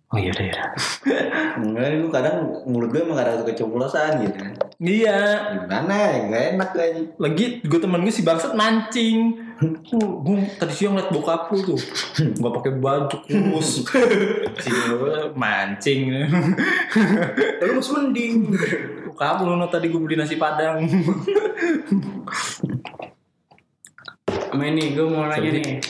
[0.07, 0.55] Oh iya deh
[1.59, 4.53] Enggak, gue kadang mulut gue emang kadang keceplosan gitu kan.
[4.79, 5.19] Iya.
[5.67, 6.19] Gimana ya?
[6.31, 9.35] Nggak enak kayaknya lagi gue temen gue si bangsat mancing.
[9.91, 11.81] Gue tadi siang liat bokap lu tuh.
[12.23, 13.83] Nggak pakai baju kurus.
[15.43, 16.01] Mancing.
[17.59, 18.35] Lalu mas mending.
[19.17, 20.85] Lu no, tadi gue beli nasi padang
[24.57, 25.85] Sama ini gue mau nanya nih.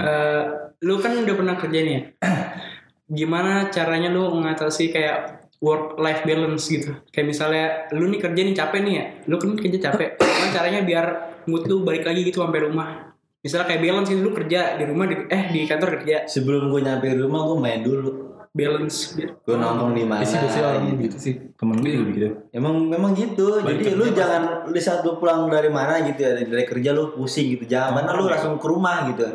[0.00, 0.42] Eh,
[0.80, 2.02] lu kan udah pernah kerja nih ya.
[3.20, 6.96] Gimana caranya lu mengatasi kayak work life balance gitu?
[7.12, 9.04] Kayak misalnya lu nih kerja nih capek nih ya.
[9.28, 10.16] Lu kan kerja capek.
[10.24, 11.06] Gimana caranya biar
[11.44, 13.12] mood lu balik lagi gitu sampai rumah?
[13.44, 16.80] Misalnya kayak balance gitu lu kerja di rumah di- eh di kantor kerja sebelum gue
[16.84, 18.08] nyampe rumah gue main dulu
[18.52, 19.16] balance.
[19.20, 21.00] gue nongkrong di mana orang gitu.
[21.08, 23.60] gitu sih temen gue juga gitu Emang memang gitu.
[23.60, 24.16] Balik Jadi kerja lu pasti.
[24.16, 27.64] jangan di saat lu pulang dari mana gitu ya dari, kerja lu pusing gitu.
[27.64, 29.28] Jangan mana lu langsung ke rumah gitu.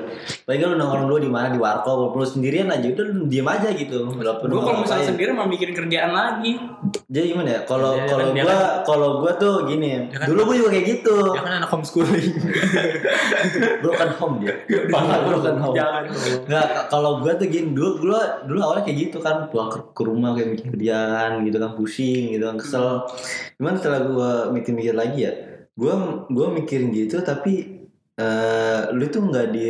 [0.43, 3.69] Lagi lu nongkrong dulu di mana di warkop, lu sendirian aja udah lu diem aja
[3.69, 4.09] gitu.
[4.09, 6.57] Walaupun Gue lu kalau misalnya sendiri mah mikirin kerjaan lagi.
[7.05, 7.59] Jadi gimana ya?
[7.63, 9.87] Kalau Dia kalau kan- dia gua kalau gua tuh gini.
[10.03, 11.15] Dia kan- dulu gua juga kayak gitu.
[11.29, 12.25] ya kan anak homeschooling
[13.81, 14.53] Broken home dia.
[14.89, 15.75] Broken home.
[15.75, 16.03] Jangan.
[16.43, 18.15] Nggak, k- kalau gue tuh gini dulu dulu
[18.45, 22.13] dulu awalnya kayak gitu kan pulang ke, ke rumah kayak bikin kerjaan gitu kan pusing
[22.35, 22.43] gitu.
[22.47, 23.03] Kan kesel.
[23.59, 25.33] Cuman setelah gue mikir-mikir lagi ya
[25.75, 25.93] gue
[26.31, 27.83] gue mikirin gitu tapi
[28.15, 29.67] eh lu tuh nggak di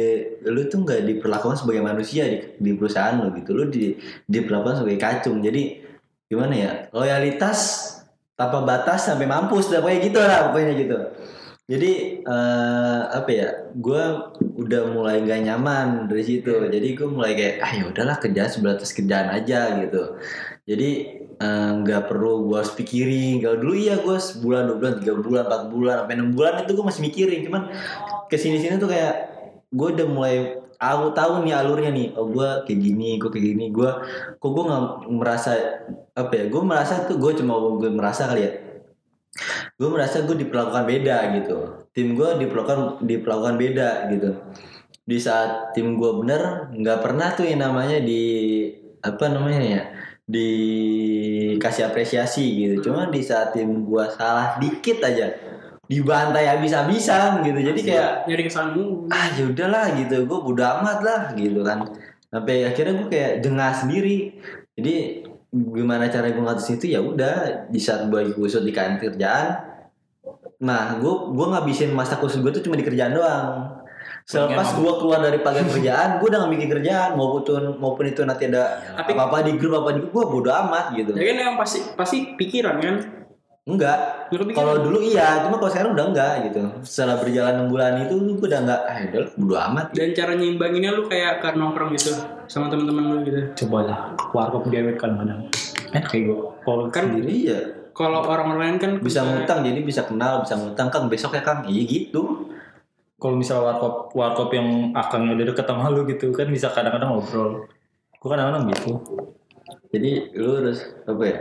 [0.53, 3.57] lu tuh nggak diperlakukan sebagai manusia di, di perusahaan lo gitu.
[3.57, 3.97] Lu di
[4.29, 5.41] diperlakukan sebagai kacung.
[5.41, 5.81] Jadi
[6.29, 6.71] gimana ya?
[6.93, 7.89] Loyalitas
[8.37, 10.97] tanpa batas sampai mampus dah pokoknya gitu lah pokoknya gitu.
[11.65, 11.91] Jadi
[12.21, 13.49] eh apa ya?
[13.73, 14.03] Gue
[14.61, 16.53] udah mulai gak nyaman dari situ.
[16.69, 20.21] Jadi gue mulai kayak ah ya udahlah kerjaan sebatas kerjaan aja gitu.
[20.69, 20.89] Jadi
[21.39, 23.43] eh, nggak perlu gue harus pikirin.
[23.43, 26.71] Kalau dulu iya gue sebulan dua bulan tiga bulan empat bulan sampai enam bulan itu
[26.75, 27.39] gue masih mikirin.
[27.47, 27.63] Cuman
[28.31, 29.13] ke sini sini tuh kayak
[29.69, 30.35] gue udah mulai
[30.79, 32.07] aku tahu nih alurnya nih.
[32.15, 33.65] Oh gue kayak gini gue kayak gini.
[33.71, 33.89] Gue
[34.39, 35.51] kok gue nggak merasa
[36.15, 38.51] apa ya gue merasa tuh gue cuma gue merasa kali ya.
[39.75, 41.57] Gue merasa gue diperlakukan beda gitu.
[41.91, 44.29] Tim gue diperlakukan diperlakukan beda gitu.
[45.05, 48.23] Di saat tim gue bener nggak pernah tuh yang namanya di
[49.05, 49.83] apa namanya ya
[50.25, 52.89] dikasih apresiasi gitu.
[52.89, 55.31] Cuma di saat tim gue salah dikit aja
[55.85, 57.59] dibantai habis-habisan gitu.
[57.61, 59.09] Jadi kayak nyari kesalahanmu.
[59.13, 61.85] ah ya udahlah gitu gue bodo amat lah gitu kan.
[62.33, 64.33] Sampai akhirnya gue kayak jengah sendiri.
[64.75, 65.23] Jadi
[65.55, 69.55] gimana cara gue ngatus itu ya udah di saat gue lagi kusut di kantin kerjaan
[70.59, 73.74] nah gue gue ngabisin masa kusut gue tuh cuma di kerjaan doang
[74.25, 77.09] selepas gue keluar dari pagar kerjaan gue udah gak bikin kerjaan.
[77.13, 77.45] Maupun
[77.77, 80.97] maupun itu nanti ada Tapi- apa apa di grup apa di grup gue bodo amat
[80.97, 81.13] gitu.
[81.13, 82.97] Ya kan yang pasti pasti pikiran kan.
[83.65, 84.29] enggak.
[84.29, 86.61] Lu kalau dulu iya cuma kalau sekarang udah enggak gitu.
[86.85, 89.85] Setelah berjalan enam bulan itu gue udah enggak ah udah bodo amat.
[89.89, 92.13] Dan cara nyimbanginnya lu kayak ke nongkrong gitu
[92.45, 93.41] sama teman-teman lu gitu.
[93.65, 95.49] cobalah warkop gewet kadang-kadang
[95.89, 97.57] enak kayak gue kalau Kan sendiri iya
[97.89, 100.93] kalau orang lain kan bisa ngutang jadi bisa kenal bisa ngutang.
[100.93, 101.65] Kang besok ya kang?
[101.65, 102.21] Iya gitu
[103.15, 107.65] kalau misal warkop warkop yang akangnya udah deket sama lu gitu kan bisa kadang-kadang ngobrol.
[108.19, 108.91] Gue kadang-kadang gitu.
[109.95, 111.39] Jadi lu harus apa ya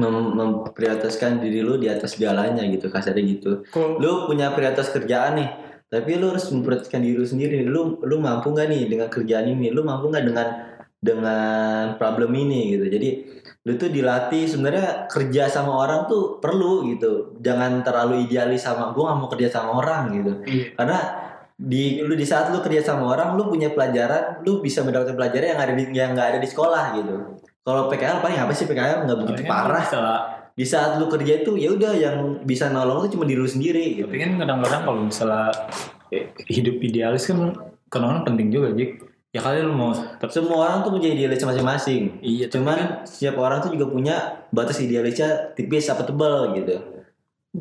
[0.00, 3.62] mem- memprioritaskan diri lu di atas segalanya gitu kasarnya gitu.
[3.68, 5.50] Kalau lu punya prioritas kerjaan nih
[5.86, 9.70] tapi lu harus memprioritaskan diri lu sendiri lu lu mampu nggak nih dengan kerjaan ini?
[9.70, 10.46] Lu mampu nggak dengan
[11.00, 12.86] dengan problem ini gitu.
[12.88, 13.10] Jadi
[13.66, 17.36] lu tuh dilatih sebenarnya kerja sama orang tuh perlu gitu.
[17.42, 20.32] Jangan terlalu idealis sama gua nggak mau kerja sama orang gitu.
[20.46, 20.66] Iya.
[20.78, 20.98] karena
[21.56, 25.56] di lu di saat lu kerja sama orang lu punya pelajaran lu bisa mendapatkan pelajaran
[25.56, 27.14] yang ada di yang nggak ada di sekolah gitu.
[27.66, 29.82] Kalau PKL paling apa sih PKL nggak begitu parah.
[29.82, 30.24] bisa-
[30.56, 34.00] di saat lu kerja itu ya udah yang bisa nolong tuh cuma diri lu sendiri
[34.00, 34.08] gitu.
[34.08, 35.52] Tapi kan kadang-kadang kalau misalnya
[36.08, 37.52] eh, hidup idealis kan
[37.92, 38.90] kadang-kadang penting juga Jik
[39.36, 39.92] ya kali lu mau
[40.32, 42.24] semua orang tuh punya idealis masing-masing.
[42.24, 44.16] Iya tapi cuman setiap orang tuh juga punya
[44.48, 46.80] batas idealisnya tipis apa tebal gitu.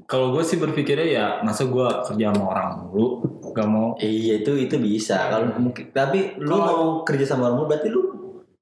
[0.08, 3.24] Kalau gue sih berpikirnya ya masa gue kerja sama orang dulu
[3.56, 3.96] gak mau.
[3.96, 5.32] Iya itu itu bisa.
[5.32, 8.05] Kalau mungkin tapi lu Kalau- mau kerja sama orang berarti lu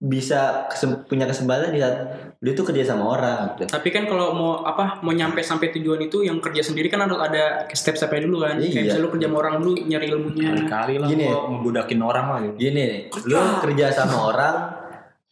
[0.04, 1.96] bisa kesem- punya kesempatan di saat
[2.44, 3.72] lu tuh kerja sama orang gitu.
[3.72, 7.16] Tapi kan kalau mau apa mau nyampe sampai tujuan itu yang kerja sendiri kan harus
[7.24, 8.60] ada step-stepnya dulu kan.
[8.60, 8.68] Iya.
[8.68, 10.52] kayak misalnya lu kerja sama orang dulu nyari ilmunya.
[10.68, 11.24] Kali lah Gini.
[11.24, 11.40] gue ya.
[11.40, 12.56] ngebudakin orang lah gitu.
[12.60, 13.02] Gini nih
[13.32, 14.56] lu kerja sama orang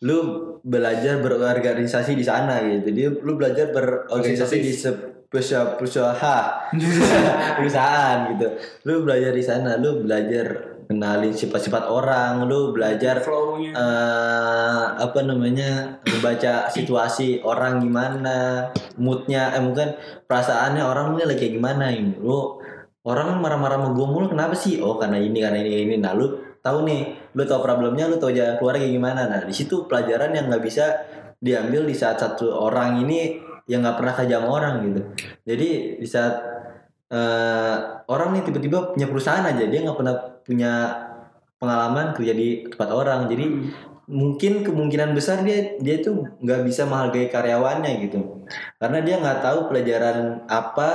[0.07, 0.19] lu
[0.63, 2.95] belajar berorganisasi di sana gitu.
[2.95, 4.71] Jadi lu belajar berorganisasi di
[5.27, 6.47] perusahaan.
[7.59, 8.47] Perusahaan gitu.
[8.87, 13.71] Lu belajar di sana lu belajar kenalin sifat-sifat orang lu belajar flow-nya.
[13.71, 18.67] eh apa namanya membaca situasi orang gimana
[18.99, 19.95] moodnya eh mungkin
[20.27, 22.59] perasaannya orang ini lagi gimana ini lu
[23.07, 24.77] orang marah-marah sama gue mulu kenapa sih?
[24.83, 25.95] Oh karena ini karena ini ini.
[25.97, 29.21] Nah lu tahu nih lu tahu problemnya lu tahu jalan keluar kayak gimana.
[29.25, 30.85] Nah di situ pelajaran yang nggak bisa
[31.41, 35.01] diambil di saat satu orang ini yang nggak pernah kerja sama orang gitu.
[35.47, 36.50] Jadi di saat
[37.11, 37.75] eh,
[38.07, 40.15] orang nih tiba-tiba punya perusahaan aja dia nggak pernah
[40.47, 40.71] punya
[41.61, 43.29] pengalaman kerja di tempat orang.
[43.29, 43.69] Jadi Hmm.
[44.11, 48.43] mungkin kemungkinan besar dia dia tuh nggak bisa menghargai karyawannya gitu.
[48.81, 50.89] Karena dia nggak tahu pelajaran apa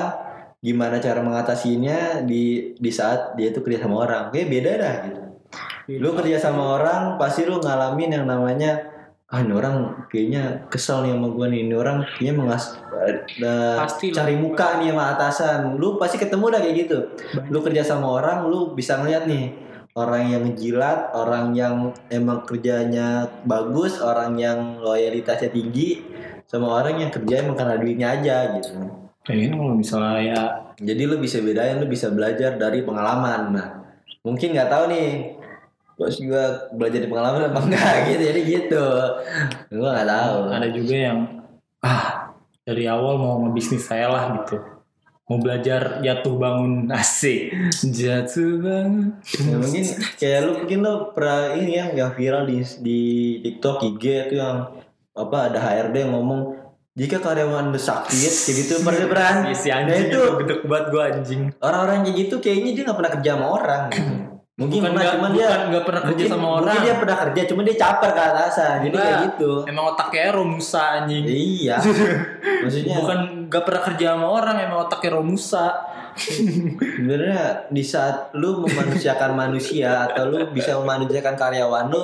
[0.61, 4.23] gimana cara mengatasinya di di saat dia tuh kerja sama orang.
[4.35, 5.21] Kayak beda dah gitu.
[6.03, 8.96] Lu kerja sama orang pasti lu ngalamin yang namanya
[9.27, 11.67] ah ini orang kayaknya kesel nih sama gua nih.
[11.67, 12.65] Ini orang kayaknya mengas
[13.03, 13.27] eh,
[13.75, 14.23] Pasti lah.
[14.23, 15.59] cari muka nih sama atasan.
[15.79, 16.99] Lu pasti ketemu dah kayak gitu.
[17.11, 17.51] Banyak.
[17.51, 19.51] lu kerja sama orang lu bisa ngeliat nih.
[19.97, 26.05] Orang yang ngejilat orang yang emang kerjanya bagus orang yang loyalitasnya tinggi
[26.45, 28.77] sama orang yang kerja emang karena duitnya aja gitu.
[29.25, 30.43] Kayak gini kalau misalnya ya.
[30.77, 33.41] Jadi lu bisa bedain lu bisa belajar dari pengalaman.
[33.57, 33.69] Nah
[34.21, 35.09] mungkin nggak tahu nih
[35.97, 37.95] bos juga belajar dari pengalaman apa enggak?
[38.13, 38.87] Gitu jadi gitu.
[39.73, 40.37] Gua nggak tahu.
[40.53, 41.19] Ada juga yang
[41.81, 42.37] ah
[42.69, 44.61] dari awal mau ngebisnis saya lah gitu.
[45.27, 47.51] Mau belajar jatuh bangun asik.
[47.83, 49.17] Jatuh bangun.
[49.25, 49.85] Ya, mungkin
[50.21, 53.01] kayak lu mungkin lu pernah ini ya yang viral di di
[53.43, 54.77] TikTok IG itu yang
[55.17, 56.61] apa ada HRD yang ngomong
[56.97, 58.73] jika karyawan lu sakit kayak gitu.
[58.85, 59.33] Pernah pernah?
[59.57, 61.43] Si nah anjing itu itu gede banget gua anjing.
[61.65, 64.13] orang-orang kayak gitu kayaknya dia nggak pernah kerja sama orang gitu.
[64.57, 66.81] mungkin bukan pernah nggak cuman bukan dia nggak pernah kerja mungkin, sama mungkin orang.
[66.81, 69.05] dia pernah kerja cuma dia caper ke atasan jadi Enggak.
[69.05, 69.53] kayak gitu.
[69.69, 71.25] Emang otaknya Romusa anjing.
[71.29, 71.77] Iya.
[72.65, 73.19] Maksudnya bukan
[73.53, 75.67] nggak pernah kerja sama orang emang otaknya Romusa
[76.17, 82.01] sebenarnya di saat lu memanusiakan manusia atau lu bisa memanusiakan karyawan lu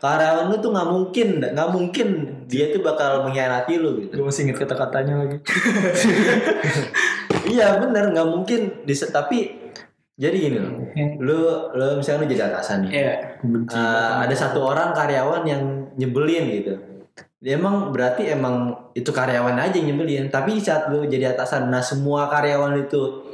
[0.00, 2.08] karyawan lu tuh nggak mungkin nggak mungkin
[2.48, 4.16] dia tuh bakal mengkhianati lu gitu.
[4.16, 5.36] Gue masih inget kata-katanya lagi.
[7.40, 8.84] Iya bener nggak mungkin.
[8.84, 9.59] Di tapi
[10.20, 10.72] jadi gini loh
[11.16, 11.40] lu
[11.72, 12.90] lu misalnya lu jadi atasan nih.
[12.92, 13.14] Iya.
[13.40, 15.62] benci Eh, ada satu orang karyawan yang
[15.96, 16.74] nyebelin gitu.
[17.40, 20.28] Dia emang berarti emang itu karyawan aja yang nyebelin.
[20.28, 23.32] Tapi saat lu jadi atasan nah semua karyawan itu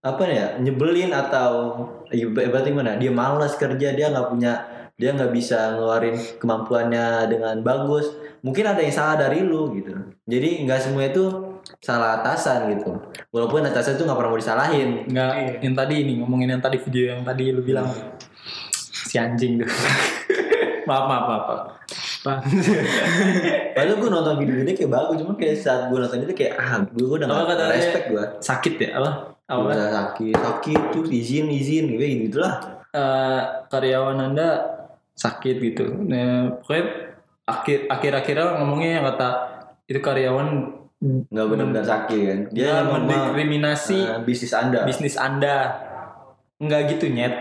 [0.00, 1.82] apa ya nyebelin atau
[2.14, 4.52] ya, berarti mana dia malas kerja dia nggak punya
[4.96, 8.06] dia nggak bisa ngeluarin kemampuannya dengan bagus.
[8.46, 9.98] Mungkin ada yang salah dari lu gitu.
[10.30, 11.49] Jadi nggak semua itu
[11.80, 12.92] salah atasan gitu.
[13.32, 15.08] Walaupun atasan itu nggak pernah mau disalahin.
[15.08, 15.52] Nggak Iya.
[15.64, 17.88] yang tadi ini ngomongin yang tadi video yang tadi lu bilang.
[18.84, 19.68] Si anjing tuh.
[20.88, 21.62] Maaf maaf maaf, maaf.
[23.76, 27.06] Padahal gue nonton video-video kayak bagus, cuma kayak saat gue nonton itu kayak ah gue
[27.06, 28.24] udah gak respect gue.
[28.42, 28.88] sakit ya?
[28.98, 29.10] Apa?
[29.46, 29.66] Apa?
[29.70, 32.58] Udah sakit, sakit tuh izin izin gitu gitu lah.
[32.90, 34.66] Eh, karyawan anda
[35.14, 35.94] sakit gitu.
[36.10, 36.84] Nah, pokoknya
[37.46, 39.28] akhir akhir akhirnya ngomongnya yang kata
[39.86, 40.48] itu karyawan
[41.00, 42.40] Nggak benar-benar sakit kan.
[42.52, 44.84] Dia yang mendiskriminasi eh, bisnis anda.
[44.84, 45.56] bisnis anda.
[46.60, 47.40] Nggak gitu nyet.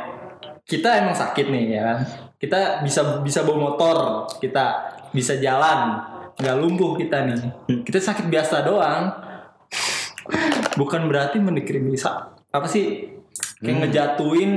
[0.63, 1.97] Kita emang sakit nih ya kan?
[2.39, 3.97] Kita bisa bisa bawa motor
[4.39, 4.65] kita
[5.11, 5.99] bisa jalan.
[6.39, 7.39] Nggak lumpuh kita nih.
[7.83, 9.11] Kita sakit biasa doang.
[10.73, 12.07] Bukan berarti mendiskriminasi
[12.49, 13.11] apa sih?
[13.59, 13.79] Kayak Hmm.
[13.83, 14.51] ngejatuhin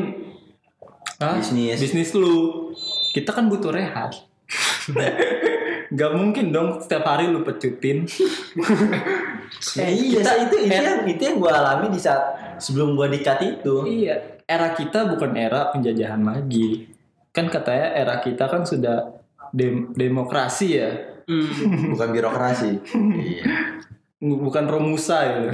[1.19, 1.83] ah, Bisnis.
[1.83, 2.71] bisnis lu.
[3.11, 4.15] Kita kan butuh rehat
[5.93, 8.09] nggak mungkin dong setiap hari lu pecutin
[9.77, 13.39] Eh, iya, kita- itu itu yang itu yang gue alami di saat sebelum gue dikat
[13.43, 13.85] itu.
[13.85, 16.89] Iya, era kita bukan era penjajahan lagi.
[17.29, 19.13] Kan katanya era kita kan sudah
[19.51, 20.91] dem- demokrasi ya,
[21.23, 21.47] Hmm.
[21.95, 22.71] Bukan birokrasi.
[23.21, 23.45] iya.
[24.19, 25.51] bukan romusa ya.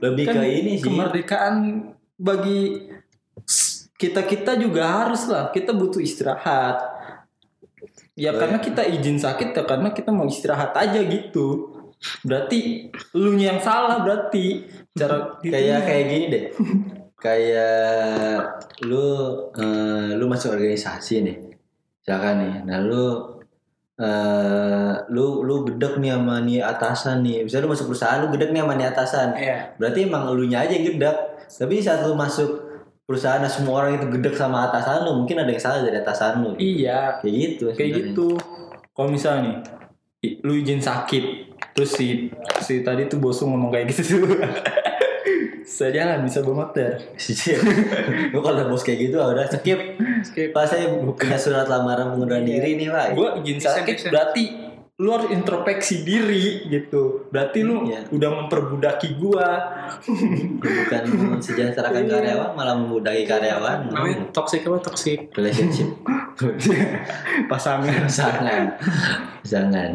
[0.00, 0.86] Lebih Kan ke ini sih.
[0.86, 1.54] Kemerdekaan
[2.14, 2.90] bagi
[3.94, 5.50] kita kita juga harus lah.
[5.50, 6.99] Kita butuh istirahat.
[8.18, 11.76] Ya karena kita izin sakit ya karena kita mau istirahat aja gitu.
[12.24, 14.66] Berarti lu yang salah berarti.
[14.96, 16.44] Cara kayak kayak gini deh.
[17.20, 21.36] Kayak lu eh, lu masuk organisasi nih.
[22.00, 23.36] Misalkan nih nah lu
[24.00, 27.44] eh, lu lu gedek nih sama nih atasan nih.
[27.44, 29.28] Misalnya lu masuk perusahaan lu gedek nih sama nih atasan.
[29.36, 29.56] Iya.
[29.76, 31.16] berarti emang elunya aja yang gedek.
[31.44, 32.69] Tapi saat lu masuk
[33.10, 36.54] perusahaan semua orang itu gedek sama atasan lu mungkin ada yang salah dari atasan lu
[36.54, 38.06] Iya, kayak gitu kayak sebenarnya.
[38.14, 38.28] gitu.
[38.94, 39.52] Kalau misalnya nih
[40.46, 41.24] lu izin sakit
[41.74, 42.30] terus si
[42.62, 44.14] si tadi tuh bos lu ngomong kayak gitu.
[45.66, 46.98] Saya jalan bisa bawa motor.
[48.32, 49.78] Gue kalau udah bos kayak gitu ah, udah skip.
[50.22, 50.50] Skip.
[50.50, 53.14] Pak saya punya surat lamaran pengunduran diri nih pak.
[53.14, 54.10] Gue izin sakit.
[54.10, 54.44] berarti
[55.00, 57.24] lu harus introspeksi diri gitu.
[57.32, 58.04] Berarti lu Iya.
[58.12, 59.48] udah memperbudaki gua.
[60.60, 61.02] Bukan
[61.40, 62.12] mensejahterakan Iya.
[62.12, 63.88] karyawan malah memudai karyawan.
[63.88, 64.76] Namanya toxic apa?
[64.84, 65.32] Toxic?
[65.32, 65.88] relationship.
[67.50, 68.04] Pasangan.
[68.06, 68.76] Jangan
[69.42, 69.92] jangan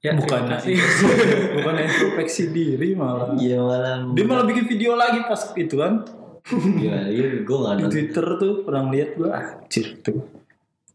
[0.00, 0.48] Ya, bukan.
[0.48, 0.80] kasih.
[1.60, 3.36] bukan introspeksi diri malah.
[3.36, 6.06] Iya malah dia malah bikin video lagi pas itu kan.
[6.48, 7.90] Gimana gue nggak di nonton.
[7.92, 10.39] Twitter tuh pernah lihat gua anjir tuh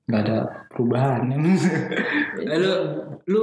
[0.05, 0.37] nggak ada
[0.69, 1.25] perubahan
[2.35, 2.71] Eh, lu
[3.25, 3.41] lu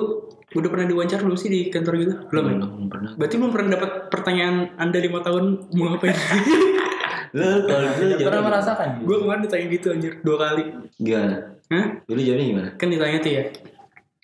[0.53, 2.13] udah pernah diwawancara belum sih di kantor gitu?
[2.29, 2.45] Belum.
[2.45, 2.55] ya?
[2.61, 5.45] belum pernah Berarti belum pernah dapat pertanyaan Anda lima tahun
[5.75, 6.15] mau ngapain?
[7.35, 10.65] lu kalau dulu pernah merasakan gue kemarin ditanya gitu anjir dua kali.
[10.97, 11.37] gimana
[11.67, 11.87] Hah?
[12.05, 13.45] dulu jawabnya gimana Kan ditanya tuh ya.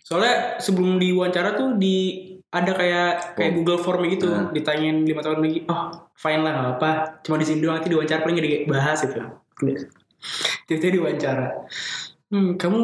[0.05, 1.97] Soalnya sebelum diwawancara tuh di
[2.49, 3.57] ada kayak kayak Oh.
[3.61, 4.49] Google Form gitu, Nah.
[4.49, 8.24] ditanyain lima tahun lagi, oh fine lah nggak apa, cuma di sini doang nanti diwawancara
[8.24, 9.20] paling gak dibahas gitu.
[10.64, 11.49] Tiba-tiba diwawancara.
[12.29, 12.81] Hmm, kamu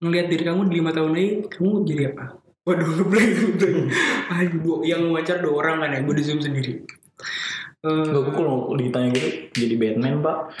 [0.00, 2.24] ngelihat diri kamu di lima tahun lagi, kamu jadi apa?
[2.62, 3.78] Waduh, ngeblank, ngeblank.
[4.30, 6.80] Aduh, gua- yang wawancara dua orang kan ya, gue di zoom sendiri.
[7.80, 10.52] Eh, Gak gue kalau ditanya gitu jadi Batman pak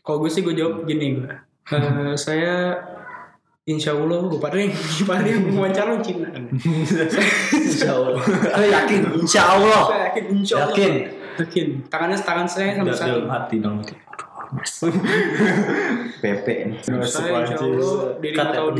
[0.00, 1.28] kalau gue sih gue jawab gini gue.
[1.68, 2.80] Eh, saya
[3.66, 4.72] Insya Allah gue pada yang
[5.52, 6.30] wawancara Cina.
[7.52, 8.22] Insya Allah.
[8.22, 9.00] Saya yakin.
[9.18, 9.82] Insya Allah.
[9.84, 10.70] Saya yakin Insya Allah.
[10.70, 10.92] Yakin.
[11.36, 11.66] Yakin.
[11.90, 13.10] Tangannya tangan saya sampai Da- satu.
[13.18, 13.78] dalam hati dalam
[14.50, 14.88] hati
[16.22, 16.78] PP nih.
[16.82, 18.72] Saya Insya Allah di lima tahun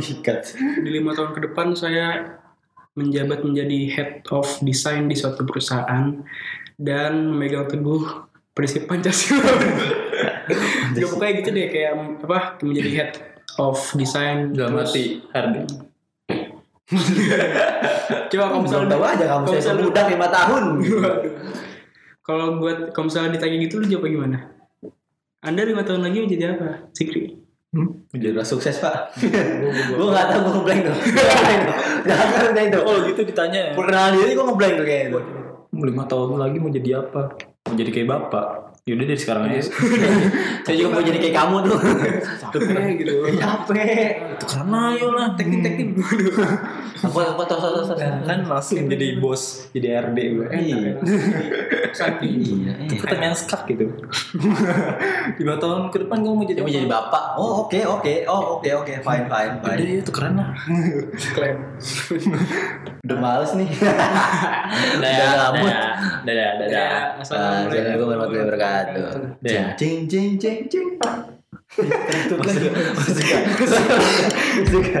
[0.83, 2.37] di lima tahun ke depan saya
[2.97, 6.17] menjabat menjadi head of design di suatu perusahaan
[6.77, 8.25] dan memegang teguh
[8.57, 9.43] prinsip Pancasila.
[10.97, 11.91] ya pokoknya gitu deh kayak
[12.25, 13.11] apa menjadi head
[13.61, 15.67] of design dalam HRD
[18.31, 20.63] Coba kalau Belum misalnya tahu aja kamu kalau saya misalnya- muda lima tahun.
[22.23, 24.37] Kalau buat kalau misalnya ditanya gitu lu jawab gimana?
[25.47, 26.91] Anda lima tahun lagi menjadi apa?
[26.91, 27.39] Sikri.
[28.11, 29.15] Jadi udah sukses pak.
[29.95, 30.97] gue gak tau gue ngeblank tuh.
[32.03, 32.81] Jangan ngeblank tuh.
[32.83, 35.23] oh gitu ditanya ya Perkenalan diri gue ngeblank tuh kayaknya tuh.
[35.77, 37.21] lima tahun lagi mau jadi apa
[37.69, 38.45] mau jadi kayak bapak
[38.87, 39.67] yaudah dari sekarang aja
[40.65, 41.77] Saya juga mau jadi kayak kamu tuh.
[42.39, 43.13] Capek gitu.
[43.43, 44.09] Capek.
[44.41, 45.89] karena ayo lah Teknik teknik.
[47.03, 47.99] Apa apa tos tos tos.
[47.99, 50.91] kan langsung jadi bos jadi RD gue Iya.
[51.97, 52.29] Sakti.
[52.29, 52.73] Iya.
[52.85, 52.99] iya.
[53.01, 53.89] pertanyaan skak gitu
[55.41, 57.23] lima tahun ke depan gue mau jadi mau jadi bapak.
[57.35, 58.13] Oh oke oke.
[58.29, 58.93] Oh oke oke.
[59.01, 59.79] Fine fine udah fine.
[59.81, 60.49] ya itu keren lah
[61.35, 61.57] Keren.
[63.01, 63.69] Udah males nih.
[65.01, 65.73] udah Udah gabut.
[65.73, 65.93] dadah
[66.25, 69.09] dadah dadah Assalamualaikum warahmatullahi wabarakatuh.
[69.41, 69.73] Ya.
[69.73, 70.87] Cing cing cing cing.
[71.73, 72.67] Tutup lagi.
[73.03, 73.37] Suka.
[74.69, 74.99] Suka.